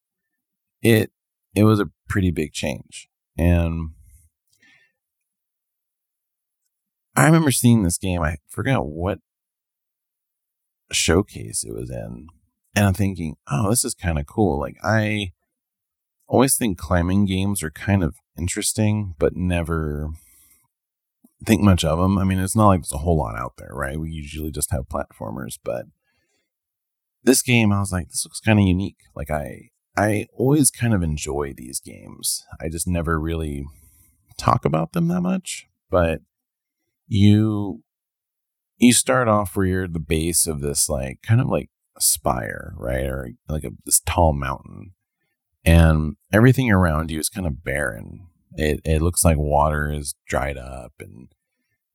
[0.83, 1.11] It
[1.55, 3.09] it was a pretty big change.
[3.39, 3.91] And
[7.15, 8.21] I remember seeing this game.
[8.21, 9.21] I forgot what
[10.93, 12.29] showcase it was in.
[12.77, 14.61] And I'm thinking, oh, this is kind of cool.
[14.61, 15.33] Like, I
[16.29, 20.11] always think climbing games are kind of interesting, but never
[21.45, 22.19] think much of them.
[22.19, 23.99] I mean, it's not like there's a whole lot out there, right?
[23.99, 25.87] We usually just have platformers, but
[27.25, 28.99] this game, I was like, this looks kind of unique.
[29.15, 32.45] Like, I I always kind of enjoy these games.
[32.61, 33.65] I just never really
[34.37, 36.21] talk about them that much, but
[37.09, 37.83] you
[38.77, 43.07] you start off where you're the base of this like kind of like spire, right?
[43.07, 44.93] Or like a, this tall mountain.
[45.65, 48.29] And everything around you is kind of barren.
[48.53, 51.29] It it looks like water is dried up and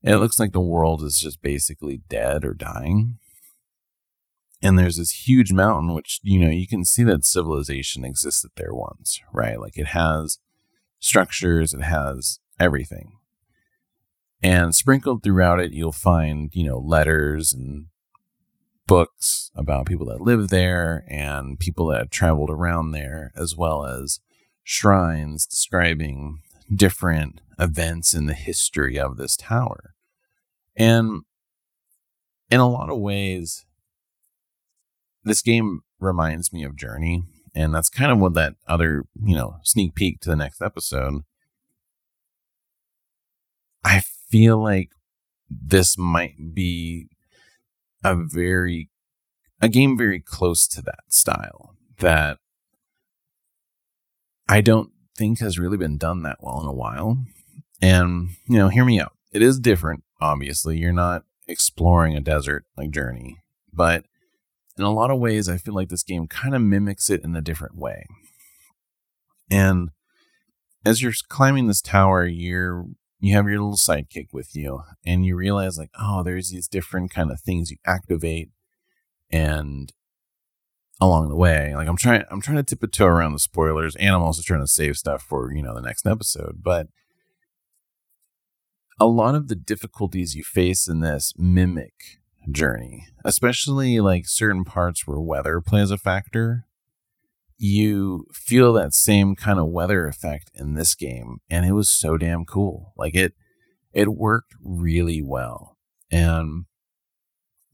[0.04, 3.18] it looks like the world is just basically dead or dying
[4.62, 8.74] and there's this huge mountain which you know you can see that civilization existed there
[8.74, 10.40] once right like it has
[11.00, 13.14] structures it has everything
[14.42, 17.88] and sprinkled throughout it you'll find you know letters and
[18.88, 23.86] books about people that live there and people that have traveled around there as well
[23.86, 24.20] as
[24.64, 26.42] shrines describing
[26.74, 29.94] different events in the history of this tower
[30.76, 31.22] and
[32.50, 33.66] in a lot of ways
[35.24, 39.58] this game reminds me of Journey, and that's kind of what that other, you know,
[39.64, 41.24] sneak peek to the next episode.
[43.84, 44.90] I feel like
[45.50, 47.10] this might be
[48.04, 48.90] a very
[49.62, 52.40] a game very close to that style that
[54.50, 57.24] I don't think has really been done that well in a while.
[57.82, 59.14] And, you know, hear me out.
[59.32, 60.78] It is different, obviously.
[60.78, 63.38] You're not exploring a desert like Journey,
[63.72, 64.06] but
[64.78, 67.36] in a lot of ways, I feel like this game kind of mimics it in
[67.36, 68.06] a different way.
[69.50, 69.90] And
[70.84, 72.88] as you're climbing this tower, you're
[73.22, 77.12] you have your little sidekick with you, and you realize like, oh, there's these different
[77.12, 78.50] kind of things you activate,
[79.32, 79.94] and
[81.00, 84.24] along the way, like I'm trying, I'm trying to tiptoe around the spoilers, and I'm
[84.24, 86.88] also trying to save stuff for you know the next episode, but
[89.00, 91.94] a lot of the difficulties you face in this mimic
[92.52, 96.66] journey, especially like certain parts where weather plays a factor.
[97.64, 102.18] You feel that same kind of weather effect in this game, and it was so
[102.18, 102.92] damn cool.
[102.98, 103.34] Like it,
[103.94, 105.78] it worked really well,
[106.12, 106.66] and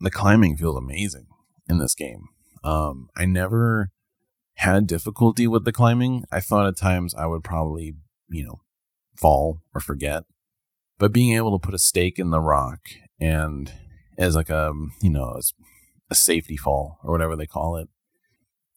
[0.02, 1.28] the climbing feels amazing
[1.70, 2.28] in this game.
[2.66, 3.92] Um, I never
[4.56, 6.26] had difficulty with the climbing.
[6.34, 7.96] I thought at times I would probably,
[8.28, 8.60] you know,
[9.16, 10.24] fall or forget.
[11.00, 12.80] But being able to put a stake in the rock
[13.22, 13.72] and
[14.18, 15.54] as like a you know as
[16.10, 17.88] a safety fall or whatever they call it.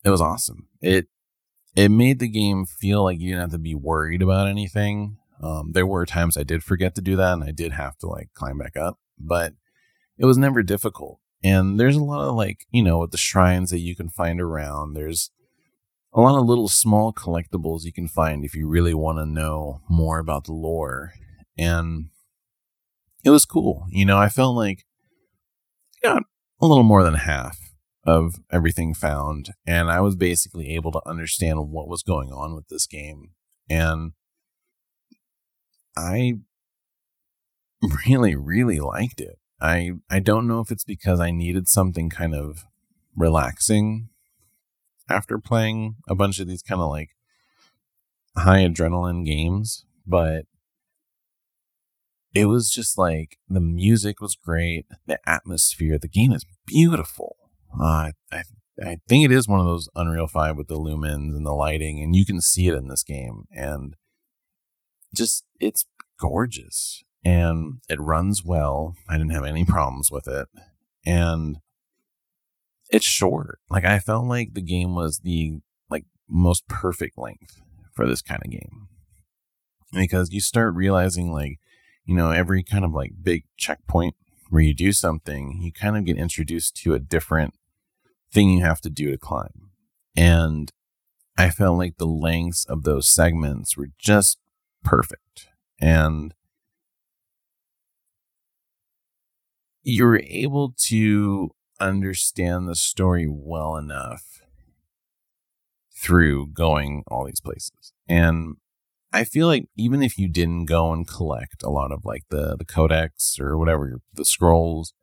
[0.04, 0.68] It was awesome.
[0.80, 1.08] It
[1.76, 5.18] it made the game feel like you didn't have to be worried about anything.
[5.42, 8.06] Um, there were times I did forget to do that, and I did have to
[8.08, 9.54] like climb back up, but
[10.18, 11.20] it was never difficult.
[11.42, 14.40] And there's a lot of like you know with the shrines that you can find
[14.40, 14.94] around.
[14.94, 15.30] There's
[16.12, 19.80] a lot of little small collectibles you can find if you really want to know
[19.88, 21.12] more about the lore,
[21.56, 22.10] and
[23.24, 23.86] it was cool.
[23.90, 24.84] You know, I felt like
[26.02, 26.22] got
[26.60, 27.69] a little more than half
[28.04, 32.68] of everything found, and I was basically able to understand what was going on with
[32.68, 33.30] this game.
[33.68, 34.12] And
[35.96, 36.34] I
[38.06, 39.38] really, really liked it.
[39.60, 42.64] I I don't know if it's because I needed something kind of
[43.14, 44.08] relaxing
[45.08, 47.10] after playing a bunch of these kind of like
[48.36, 50.44] high adrenaline games, but
[52.32, 57.36] it was just like the music was great, the atmosphere, the game is beautiful.
[57.78, 58.42] Uh, I
[58.82, 62.02] I think it is one of those Unreal Five with the lumens and the lighting,
[62.02, 63.94] and you can see it in this game, and
[65.14, 65.84] just it's
[66.18, 68.94] gorgeous and it runs well.
[69.08, 70.48] I didn't have any problems with it,
[71.04, 71.58] and
[72.90, 73.58] it's short.
[73.68, 77.60] Like I felt like the game was the like most perfect length
[77.92, 78.88] for this kind of game
[79.92, 81.58] because you start realizing like
[82.04, 84.14] you know every kind of like big checkpoint
[84.48, 87.54] where you do something you kind of get introduced to a different
[88.32, 89.70] thing you have to do to climb
[90.16, 90.70] and
[91.36, 94.38] i felt like the lengths of those segments were just
[94.82, 95.48] perfect
[95.80, 96.34] and
[99.82, 104.42] you're able to understand the story well enough
[106.00, 107.92] through going all these places.
[108.08, 108.56] And
[109.12, 112.56] I feel like even if you didn't go and collect a lot of like the
[112.56, 114.94] the codex or whatever the scrolls,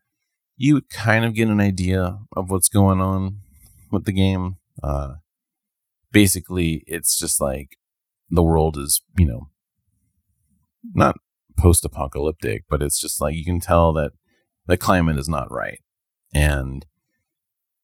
[0.58, 3.40] you kind of get an idea of what's going on
[3.92, 4.58] with the game.
[4.84, 5.16] Uh,
[6.12, 7.78] basically, it's just like
[8.30, 9.50] the world is you know
[10.94, 11.16] not
[11.58, 14.12] post apocalyptic, but it's just like you can tell that
[14.66, 15.80] the climate is not right,
[16.34, 16.86] and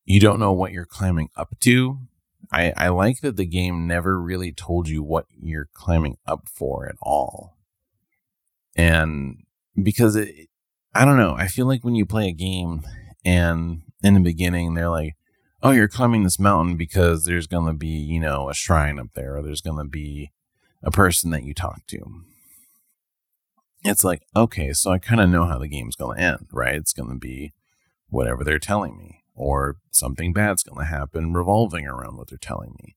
[0.05, 1.99] you don't know what you're climbing up to
[2.53, 6.87] I, I like that the game never really told you what you're climbing up for
[6.87, 7.57] at all.
[8.75, 9.37] And
[9.81, 10.49] because it,
[10.95, 12.83] I don't know, I feel like when you play a game
[13.25, 15.15] and in the beginning they're like,
[15.63, 19.07] oh, you're climbing this mountain because there's going to be, you know, a shrine up
[19.15, 20.31] there or there's going to be
[20.83, 21.99] a person that you talk to.
[23.83, 26.75] It's like, okay, so I kind of know how the game's going to end, right?
[26.75, 27.53] It's going to be
[28.09, 32.75] whatever they're telling me or something bad's going to happen revolving around what they're telling
[32.83, 32.95] me.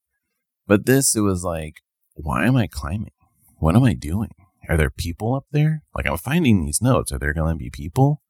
[0.66, 1.82] But this, it was like,
[2.14, 3.12] why am I climbing?
[3.58, 4.34] What am I doing?
[4.68, 5.82] Are there people up there?
[5.94, 7.12] Like, I'm finding these notes.
[7.12, 8.22] Are there going to be people?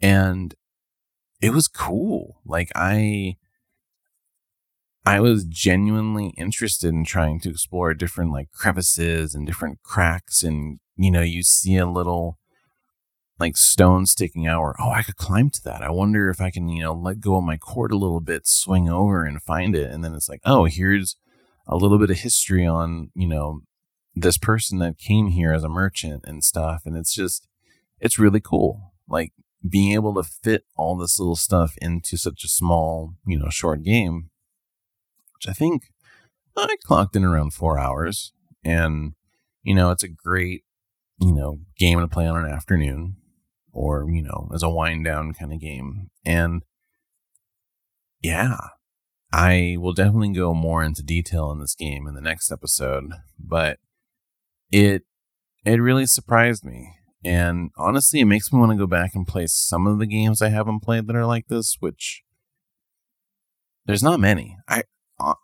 [0.00, 0.54] And
[1.40, 2.40] it was cool.
[2.44, 3.36] Like, I.
[5.06, 10.80] I was genuinely interested in trying to explore different like crevices and different cracks and
[10.96, 12.38] you know you see a little
[13.38, 16.50] like stone sticking out or oh i could climb to that i wonder if i
[16.50, 19.74] can you know let go of my cord a little bit swing over and find
[19.76, 21.16] it and then it's like oh here's
[21.66, 23.60] a little bit of history on you know
[24.14, 27.48] this person that came here as a merchant and stuff and it's just
[28.00, 29.32] it's really cool like
[29.68, 33.82] being able to fit all this little stuff into such a small you know short
[33.82, 34.30] game
[35.34, 35.84] which i think
[36.56, 38.32] i clocked in around four hours
[38.64, 39.14] and
[39.62, 40.64] you know it's a great
[41.20, 43.16] you know game to play on an afternoon
[43.74, 46.10] or, you know, as a wind down kind of game.
[46.24, 46.62] And
[48.22, 48.56] yeah,
[49.32, 53.78] I will definitely go more into detail in this game in the next episode, but
[54.74, 55.02] it
[55.64, 56.96] it really surprised me.
[57.24, 60.42] And honestly, it makes me want to go back and play some of the games
[60.42, 62.22] I haven't played that are like this, which
[63.86, 64.58] there's not many.
[64.68, 64.82] I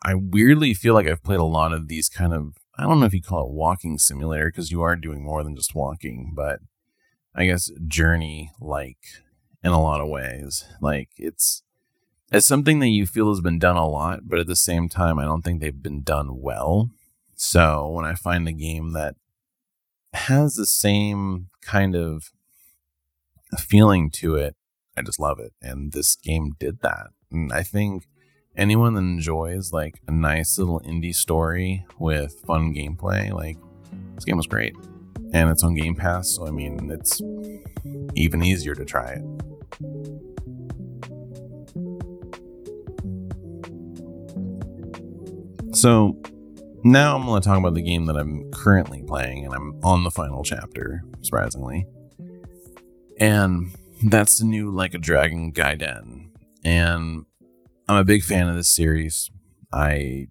[0.03, 3.05] I weirdly feel like I've played a lot of these kind of I don't know
[3.05, 6.59] if you call it walking simulator because you are doing more than just walking, but
[7.33, 8.99] I guess, journey like
[9.63, 10.65] in a lot of ways.
[10.81, 11.63] Like it's
[12.31, 15.17] it's something that you feel has been done a lot, but at the same time,
[15.17, 16.89] I don't think they've been done well.
[17.35, 19.15] So when I find a game that
[20.13, 22.31] has the same kind of
[23.57, 24.55] feeling to it,
[24.97, 25.53] I just love it.
[25.61, 27.07] And this game did that.
[27.31, 28.07] And I think
[28.57, 33.57] anyone that enjoys like a nice little indie story with fun gameplay, like
[34.15, 34.75] this game was great
[35.33, 37.21] and it's on Game Pass, so I mean, it's
[38.15, 39.23] even easier to try it.
[45.73, 46.21] So
[46.83, 50.03] now I'm going to talk about the game that I'm currently playing, and I'm on
[50.03, 51.85] the final chapter, surprisingly.
[53.19, 56.29] And that's the new Like a Dragon Gaiden.
[56.63, 57.25] And
[57.87, 59.29] I'm a big fan of this series.
[59.71, 60.27] I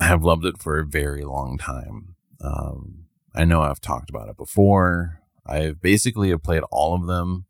[0.00, 2.14] have loved it for a very long time.
[2.40, 5.20] Um, I know I've talked about it before.
[5.46, 7.46] I've basically have played all of them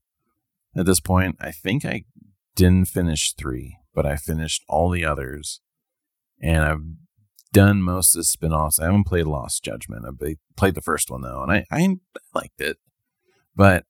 [0.77, 1.37] at this point.
[1.41, 2.05] I think I
[2.55, 5.61] didn't finish three, but I finished all the others.
[6.41, 6.85] And I've
[7.53, 8.79] done most of the spin offs.
[8.79, 10.05] I haven't played Lost Judgment.
[10.07, 11.97] I played the first one though, and I, I
[12.35, 12.79] liked it.
[13.55, 13.85] But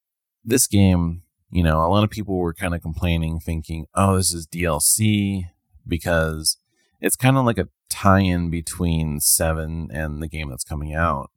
[0.44, 4.32] this game, you know, a lot of people were kind of complaining, thinking, oh, this
[4.32, 5.44] is DLC
[5.86, 6.56] because
[7.00, 11.30] it's kind of like a tie in between 7 and the game that's coming out.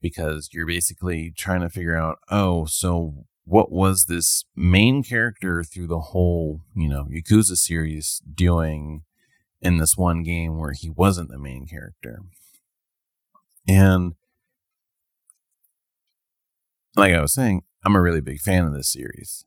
[0.00, 5.86] Because you're basically trying to figure out, oh, so what was this main character through
[5.86, 9.02] the whole, you know, Yakuza series doing
[9.62, 12.20] in this one game where he wasn't the main character?
[13.66, 14.14] And
[16.96, 19.44] like I was saying, I'm a really big fan of this series.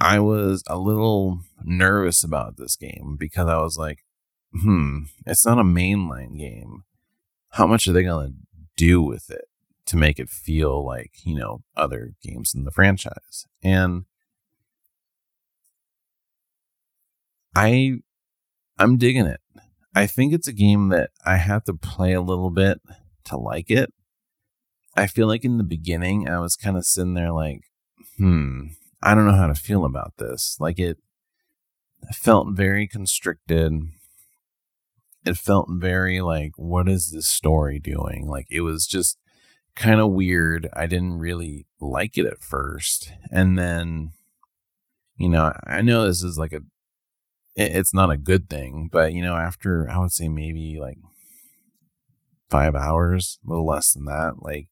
[0.00, 4.04] I was a little nervous about this game because I was like,
[4.52, 6.84] hmm, it's not a mainline game.
[7.50, 8.34] How much are they going to
[8.76, 9.46] do with it
[9.86, 13.46] to make it feel like, you know, other games in the franchise?
[13.62, 14.04] And
[17.54, 18.00] I
[18.78, 19.40] I'm digging it.
[19.94, 22.80] I think it's a game that I have to play a little bit
[23.26, 23.92] to like it.
[24.96, 27.62] I feel like in the beginning I was kind of sitting there like,
[28.16, 28.66] hmm,
[29.02, 30.56] I don't know how to feel about this.
[30.58, 30.98] Like it
[32.12, 33.72] felt very constricted.
[35.24, 38.26] It felt very like, what is this story doing?
[38.26, 39.18] Like it was just
[39.74, 40.68] kind of weird.
[40.72, 43.12] I didn't really like it at first.
[43.30, 44.12] And then,
[45.16, 46.60] you know, I know this is like a,
[47.56, 50.98] it's not a good thing, but you know, after I would say maybe like
[52.50, 54.68] five hours, a little less than that, like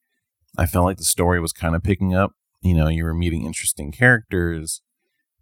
[0.57, 3.45] I felt like the story was kind of picking up you know, you were meeting
[3.45, 4.80] interesting characters.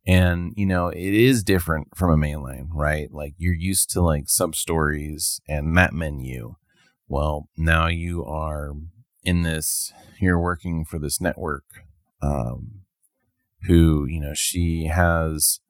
[0.07, 3.13] And, you know, it is different from a mainline, right?
[3.13, 6.55] Like you're used to like sub stories and that menu.
[7.07, 8.73] Well, now you are
[9.23, 11.65] in this, you're working for this network,
[12.23, 12.83] um,
[13.67, 15.61] who, you know, she has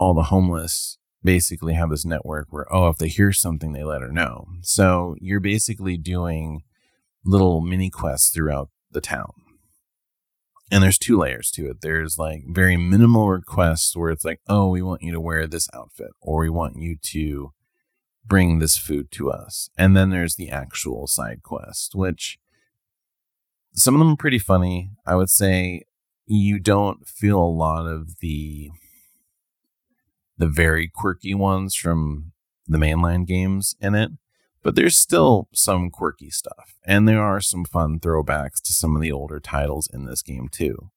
[0.00, 4.00] all the homeless basically have this network where, oh, if they hear something, they let
[4.00, 4.48] her know.
[4.62, 6.62] So you're basically doing
[7.24, 9.32] little mini quests throughout the town
[10.70, 11.80] and there's two layers to it.
[11.80, 15.68] There's like very minimal requests where it's like, oh, we want you to wear this
[15.74, 17.52] outfit, or we want you to
[18.24, 19.68] bring this food to us.
[19.76, 22.38] And then there's the actual side quest, which
[23.74, 24.90] some of them are pretty funny.
[25.04, 25.84] I would say
[26.26, 28.70] you don't feel a lot of the
[30.40, 32.32] the very quirky ones from
[32.66, 34.10] the mainline games in it
[34.62, 39.00] but there's still some quirky stuff, and there are some fun throwbacks to some of
[39.00, 40.90] the older titles in this game, too.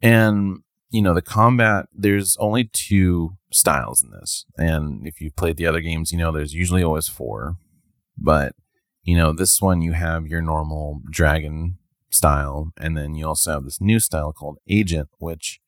[0.00, 0.60] And,
[0.90, 4.46] you know, the combat, there's only two styles in this.
[4.56, 7.56] And if you've played the other games, you know there's usually always four.
[8.16, 8.54] But,
[9.02, 11.76] you know, this one you have your normal dragon
[12.10, 15.60] style, and then you also have this new style called Agent, which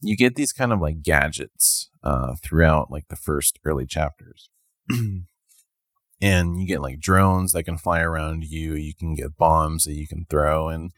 [0.00, 4.50] you get these kind of like gadgets uh, throughout like the first early chapters.
[6.20, 8.74] and you get like drones that can fly around you.
[8.74, 10.92] You can get bombs that you can throw, and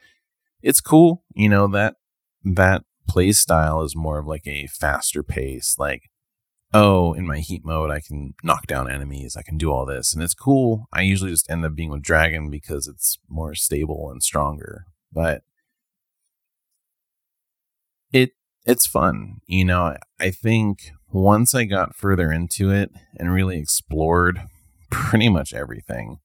[0.63, 1.25] it's cool.
[1.35, 1.97] You know that
[2.45, 5.77] that play style is more of like a faster pace.
[5.79, 6.11] Like,
[6.73, 9.37] oh, in my heat mode, I can knock down enemies.
[9.37, 10.87] I can do all this, and it's cool.
[10.93, 14.85] I usually just end up being with dragon because it's more stable and stronger.
[15.13, 15.43] But
[18.13, 18.31] it
[18.71, 19.41] it's fun.
[19.47, 24.43] You know, I think once I got further into it and really explored
[24.91, 26.19] pretty much everything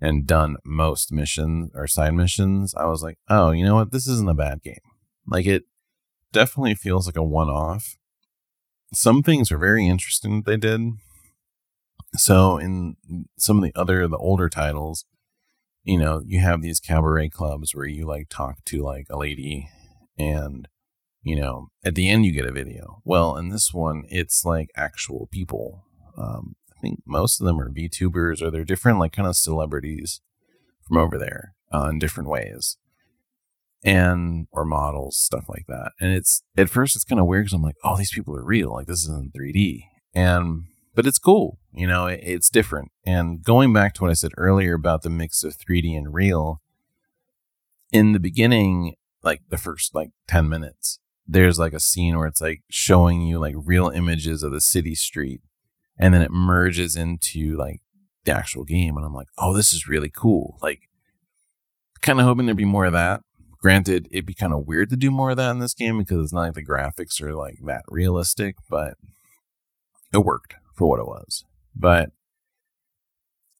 [0.00, 3.92] and done most missions or side missions, I was like, oh, you know what?
[3.92, 4.74] This isn't a bad game.
[5.26, 5.62] Like, it
[6.32, 7.96] definitely feels like a one off.
[8.92, 10.80] Some things are very interesting that they did.
[12.14, 12.96] So, in
[13.38, 15.04] some of the other, the older titles,
[15.84, 19.68] you know, you have these cabaret clubs where you like talk to like a lady
[20.18, 20.68] and
[21.26, 23.02] you know, at the end you get a video.
[23.04, 25.82] Well, in this one, it's like actual people.
[26.16, 30.20] Um, I think most of them are VTubers or they're different, like kind of celebrities
[30.86, 32.76] from over there uh, in different ways,
[33.82, 35.90] and or models, stuff like that.
[36.00, 38.44] And it's at first it's kind of weird because I'm like, oh, these people are
[38.44, 38.74] real.
[38.74, 39.80] Like this isn't 3D,
[40.14, 41.58] and but it's cool.
[41.72, 42.92] You know, it, it's different.
[43.04, 46.60] And going back to what I said earlier about the mix of 3D and real,
[47.90, 52.40] in the beginning, like the first like 10 minutes, there's like a scene where it's
[52.40, 55.40] like showing you like real images of the city street
[55.98, 57.80] and then it merges into like
[58.24, 60.58] the actual game and i'm like oh this is really cool.
[60.62, 60.88] Like
[62.00, 63.22] kind of hoping there'd be more of that.
[63.58, 66.22] Granted it'd be kind of weird to do more of that in this game because
[66.22, 68.94] it's not like the graphics are like that realistic but
[70.12, 71.44] it worked for what it was.
[71.74, 72.10] But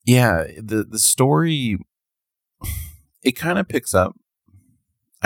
[0.04, 1.78] yeah the the story
[3.22, 4.16] it kind of picks up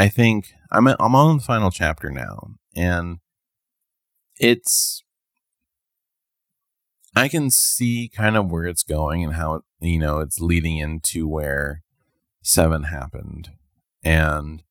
[0.01, 3.19] I think I'm at, I'm on the final chapter now, and
[4.37, 5.03] it's
[7.15, 11.29] I can see kind of where it's going and how you know it's leading into
[11.29, 11.83] where
[12.43, 13.51] seven happened,
[14.03, 14.63] and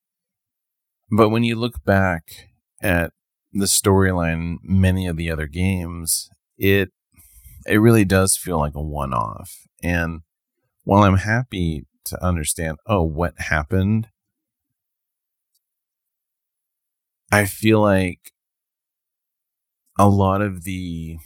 [1.12, 2.50] But when you look back
[2.82, 3.14] at
[3.52, 6.92] the storyline, many of the other games, it
[7.66, 9.68] it really does feel like a one off.
[9.84, 10.22] And
[10.84, 14.08] while I'm happy to understand, oh, what happened,
[17.32, 18.32] I feel like
[19.98, 21.18] a lot of the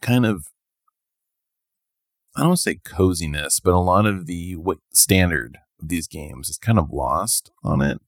[0.00, 0.44] kind of
[2.36, 6.06] I don't want to say coziness, but a lot of the what standard of these
[6.06, 8.00] games is kind of lost on it.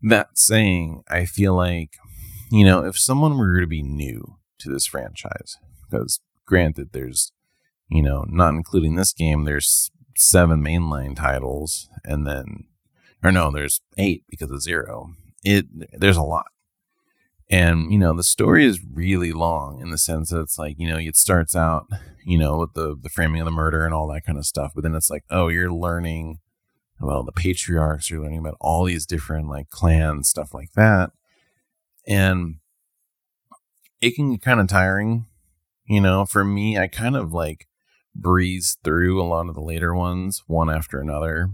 [0.00, 1.90] That saying, I feel like,
[2.50, 5.58] you know, if someone were to be new to this franchise,
[5.90, 7.32] because granted, there's,
[7.88, 12.64] you know, not including this game, there's seven mainline titles, and then,
[13.22, 15.14] or no, there's eight because of zero.
[15.44, 15.66] It
[15.98, 16.46] there's a lot,
[17.50, 20.88] and you know, the story is really long in the sense that it's like, you
[20.88, 21.86] know, it starts out,
[22.24, 24.72] you know, with the the framing of the murder and all that kind of stuff,
[24.74, 26.38] but then it's like, oh, you're learning
[27.00, 31.10] about the patriarchs, you're learning about all these different like clans, stuff like that.
[32.06, 32.56] And
[34.00, 35.26] it can get kind of tiring.
[35.86, 37.66] You know, for me, I kind of like
[38.14, 41.50] breeze through a lot of the later ones one after another.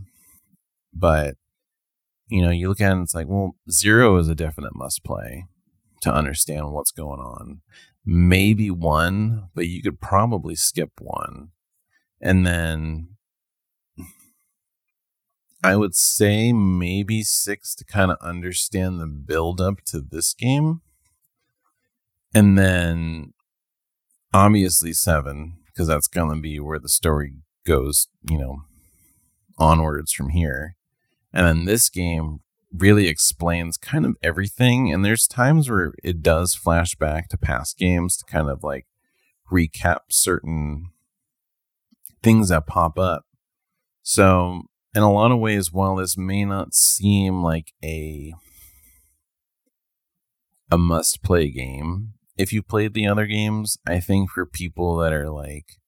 [0.92, 1.36] But,
[2.28, 5.04] you know, you look at it, and it's like, well, zero is a definite must
[5.04, 5.46] play
[6.02, 7.60] to understand what's going on.
[8.04, 11.48] Maybe one, but you could probably skip one.
[12.20, 13.08] And then
[15.62, 20.80] I would say maybe six to kind of understand the build up to this game.
[22.34, 23.32] And then
[24.32, 27.34] obviously seven, because that's going to be where the story
[27.66, 28.62] goes, you know,
[29.58, 30.76] onwards from here.
[31.32, 32.40] And then this game
[32.72, 34.92] really explains kind of everything.
[34.92, 38.86] And there's times where it does flash back to past games to kind of like
[39.50, 40.90] recap certain
[42.22, 43.24] things that pop up.
[44.02, 44.62] So
[44.94, 48.32] in a lot of ways, while this may not seem like a
[50.70, 55.12] a must play game, if you played the other games, I think for people that
[55.12, 55.78] are like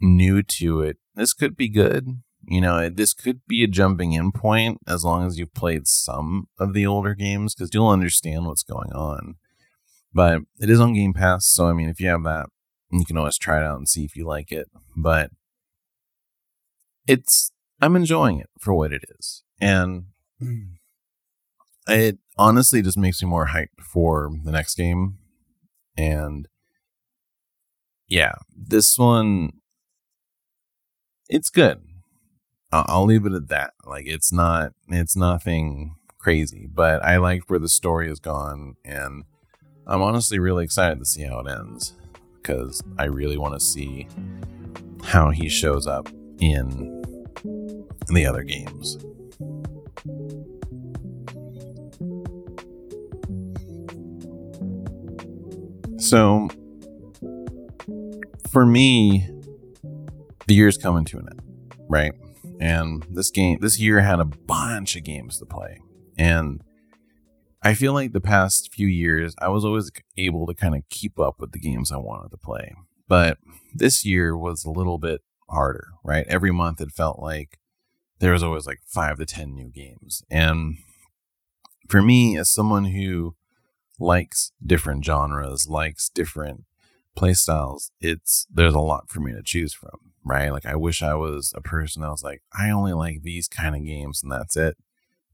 [0.00, 2.22] new to it, this could be good.
[2.50, 6.48] You know, this could be a jumping in point as long as you've played some
[6.58, 9.34] of the older games because you'll understand what's going on.
[10.14, 12.46] But it is on Game Pass, so I mean, if you have that,
[12.90, 14.68] you can always try it out and see if you like it.
[14.96, 15.30] But
[17.06, 20.04] it's I'm enjoying it for what it is, and
[21.86, 25.18] it honestly just makes me more hyped for the next game.
[25.98, 26.48] And
[28.08, 29.52] yeah, this one,
[31.28, 31.82] it's good.
[32.70, 33.74] I'll, leave it at that.
[33.86, 39.24] Like it's not, it's nothing crazy, but I like where the story has gone, and
[39.86, 41.94] I'm honestly really excited to see how it ends
[42.34, 44.06] because I really want to see
[45.02, 46.08] how he shows up
[46.40, 47.02] in
[48.08, 48.98] the other games.
[55.98, 56.48] So,
[58.50, 59.28] for me,
[60.46, 62.12] the year's coming to an end, right?
[62.60, 65.78] And this game, this year had a bunch of games to play.
[66.16, 66.62] And
[67.62, 71.18] I feel like the past few years, I was always able to kind of keep
[71.18, 72.74] up with the games I wanted to play.
[73.06, 73.38] But
[73.74, 76.26] this year was a little bit harder, right?
[76.28, 77.58] Every month it felt like
[78.20, 80.22] there was always like five to 10 new games.
[80.30, 80.78] And
[81.88, 83.34] for me, as someone who
[83.98, 86.64] likes different genres, likes different
[87.16, 90.52] playstyles, it's there's a lot for me to choose from, right?
[90.52, 93.74] Like I wish I was a person that was like, I only like these kind
[93.74, 94.76] of games and that's it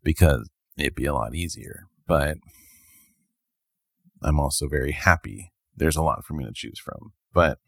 [0.02, 1.84] because it'd be a lot easier.
[2.06, 2.38] But
[4.22, 7.12] I'm also very happy there's a lot for me to choose from.
[7.32, 7.58] But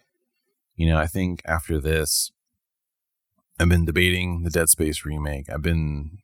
[0.76, 2.30] you know, I think after this,
[3.58, 5.50] I've been debating the Dead Space remake.
[5.50, 6.18] I've been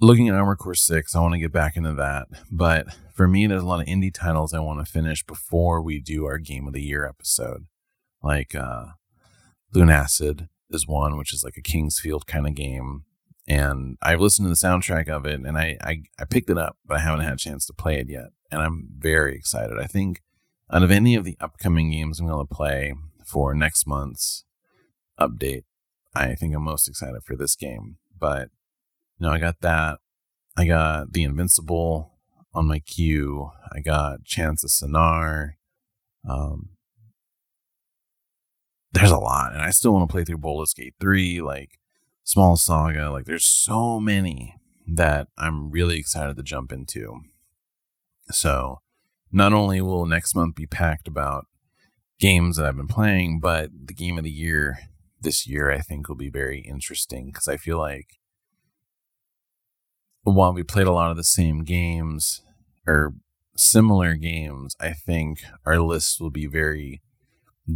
[0.00, 1.14] looking at Armored Core 6.
[1.14, 2.28] I want to get back into that.
[2.50, 6.00] But for me, there's a lot of indie titles I want to finish before we
[6.00, 7.66] do our Game of the Year episode.
[8.22, 8.86] Like uh,
[9.74, 13.04] Lunacid is one, which is like a King's Field kind of game.
[13.48, 16.76] And I've listened to the soundtrack of it and I, I, I picked it up,
[16.86, 18.26] but I haven't had a chance to play it yet.
[18.50, 19.78] And I'm very excited.
[19.78, 20.22] I think
[20.70, 22.94] out of any of the upcoming games I'm going to play
[23.26, 24.44] for next month's
[25.18, 25.64] update.
[26.14, 27.96] I think I'm most excited for this game.
[28.16, 28.48] But
[29.18, 29.98] you know, I got that.
[30.56, 32.12] I got the Invincible
[32.54, 33.50] on my queue.
[33.72, 35.52] I got Chants of Sennaar.
[36.28, 36.70] Um,
[38.92, 41.78] there's a lot, and I still want to play through Baldur's Gate 3, like
[42.24, 43.10] Small Saga.
[43.10, 47.20] Like, there's so many that I'm really excited to jump into.
[48.30, 48.80] So,
[49.30, 51.46] not only will next month be packed about
[52.20, 54.78] games that I've been playing, but the game of the year
[55.22, 58.18] this year I think will be very interesting because I feel like
[60.22, 62.42] while we played a lot of the same games
[62.86, 63.14] or
[63.56, 67.02] similar games, I think our list will be very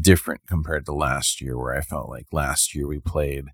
[0.01, 3.47] different compared to last year, where I felt like last year we played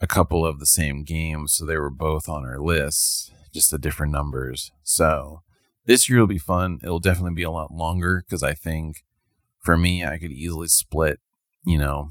[0.00, 3.78] a couple of the same games, so they were both on our lists, just the
[3.78, 4.72] different numbers.
[4.82, 5.42] So
[5.86, 6.80] this year will be fun.
[6.82, 9.04] It'll definitely be a lot longer because I think
[9.60, 11.20] for me, I could easily split,
[11.64, 12.10] you know,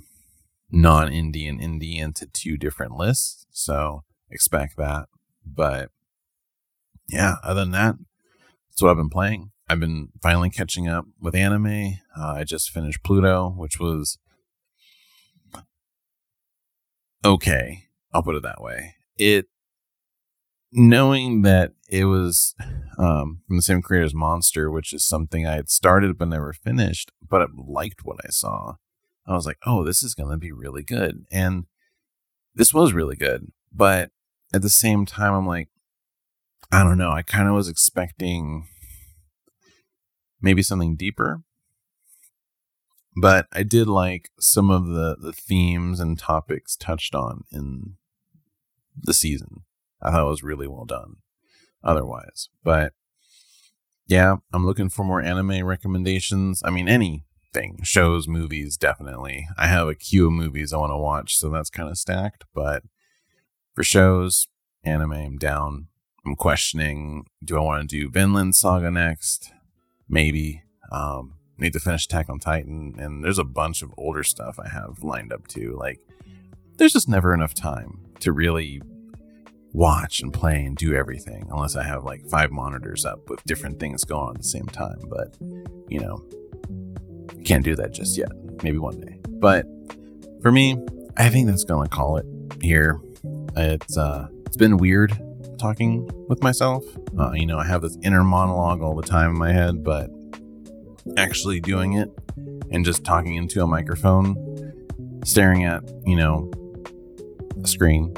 [0.72, 3.46] non Indian indie into two different lists.
[3.52, 5.08] So expect that.
[5.46, 5.92] But
[7.08, 7.96] yeah, other than that,
[8.70, 9.52] that's what I've been playing.
[9.70, 12.00] I've been finally catching up with anime.
[12.18, 14.18] Uh, I just finished Pluto, which was
[17.24, 17.86] okay.
[18.14, 18.96] I'll put it that way.
[19.18, 19.48] It
[20.72, 22.56] knowing that it was
[22.98, 26.52] um, from the same creator as Monster, which is something I had started but never
[26.52, 28.76] finished, but I liked what I saw.
[29.26, 31.26] I was like, oh, this is going to be really good.
[31.32, 31.66] And
[32.54, 33.52] this was really good.
[33.72, 34.12] But
[34.54, 35.70] at the same time, I'm like,
[36.72, 37.12] I don't know.
[37.12, 38.68] I kind of was expecting
[40.44, 41.42] maybe something deeper.
[43.20, 47.96] But I did like some of the, the themes and topics touched on in
[49.00, 49.64] the season.
[50.02, 51.18] I thought it was really well done
[51.84, 52.50] otherwise.
[52.64, 52.94] But
[54.08, 56.62] yeah, I'm looking for more anime recommendations.
[56.66, 59.48] I mean, anything, shows, movies, definitely.
[59.58, 62.46] I have a queue of movies I want to watch, so that's kind of stacked.
[62.54, 62.84] But
[63.74, 64.48] for shows,
[64.84, 65.88] anime, I'm down.
[66.26, 69.52] I'm questioning do I want to do Vinland Saga next?
[70.14, 70.62] Maybe.
[70.92, 74.70] Um, need to finish Attack on Titan, and there's a bunch of older stuff I
[74.70, 75.76] have lined up too.
[75.76, 76.00] Like,
[76.78, 78.80] there's just never enough time to really
[79.72, 83.80] watch and play and do everything unless I have like five monitors up with different
[83.80, 85.00] things going on at the same time.
[85.10, 85.36] But,
[85.90, 86.24] you know,
[87.44, 88.30] can't do that just yet.
[88.62, 89.20] Maybe one day.
[89.28, 89.66] But
[90.44, 90.78] for me,
[91.18, 92.26] I think that's to call it
[92.62, 93.02] here.
[93.56, 95.12] It's, uh, it's been weird
[95.64, 96.84] talking with myself.
[97.18, 100.10] Uh, you know, I have this inner monologue all the time in my head, but
[101.18, 102.10] actually doing it
[102.72, 104.36] and just talking into a microphone,
[105.24, 106.52] staring at, you know,
[107.64, 108.14] a screen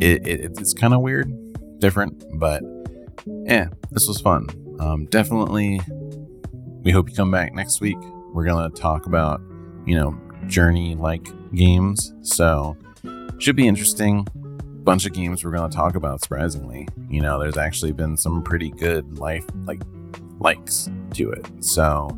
[0.00, 1.30] it, it it's kind of weird,
[1.78, 2.62] different, but
[3.26, 4.46] yeah, this was fun.
[4.80, 5.80] Um, definitely,
[6.82, 7.98] we hope you come back next week.
[8.32, 9.40] We're gonna talk about
[9.86, 12.76] you know journey like games, so
[13.38, 14.26] should be interesting.
[14.84, 16.22] Bunch of games we're gonna talk about.
[16.22, 19.82] Surprisingly, you know, there's actually been some pretty good life like
[20.38, 21.46] likes to it.
[21.60, 22.08] So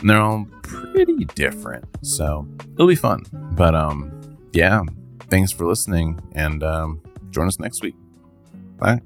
[0.00, 1.84] and they're all pretty different.
[2.02, 3.24] So it'll be fun.
[3.52, 4.82] But um yeah,
[5.28, 7.94] thanks for listening and um join us next week.
[8.78, 9.00] Bye.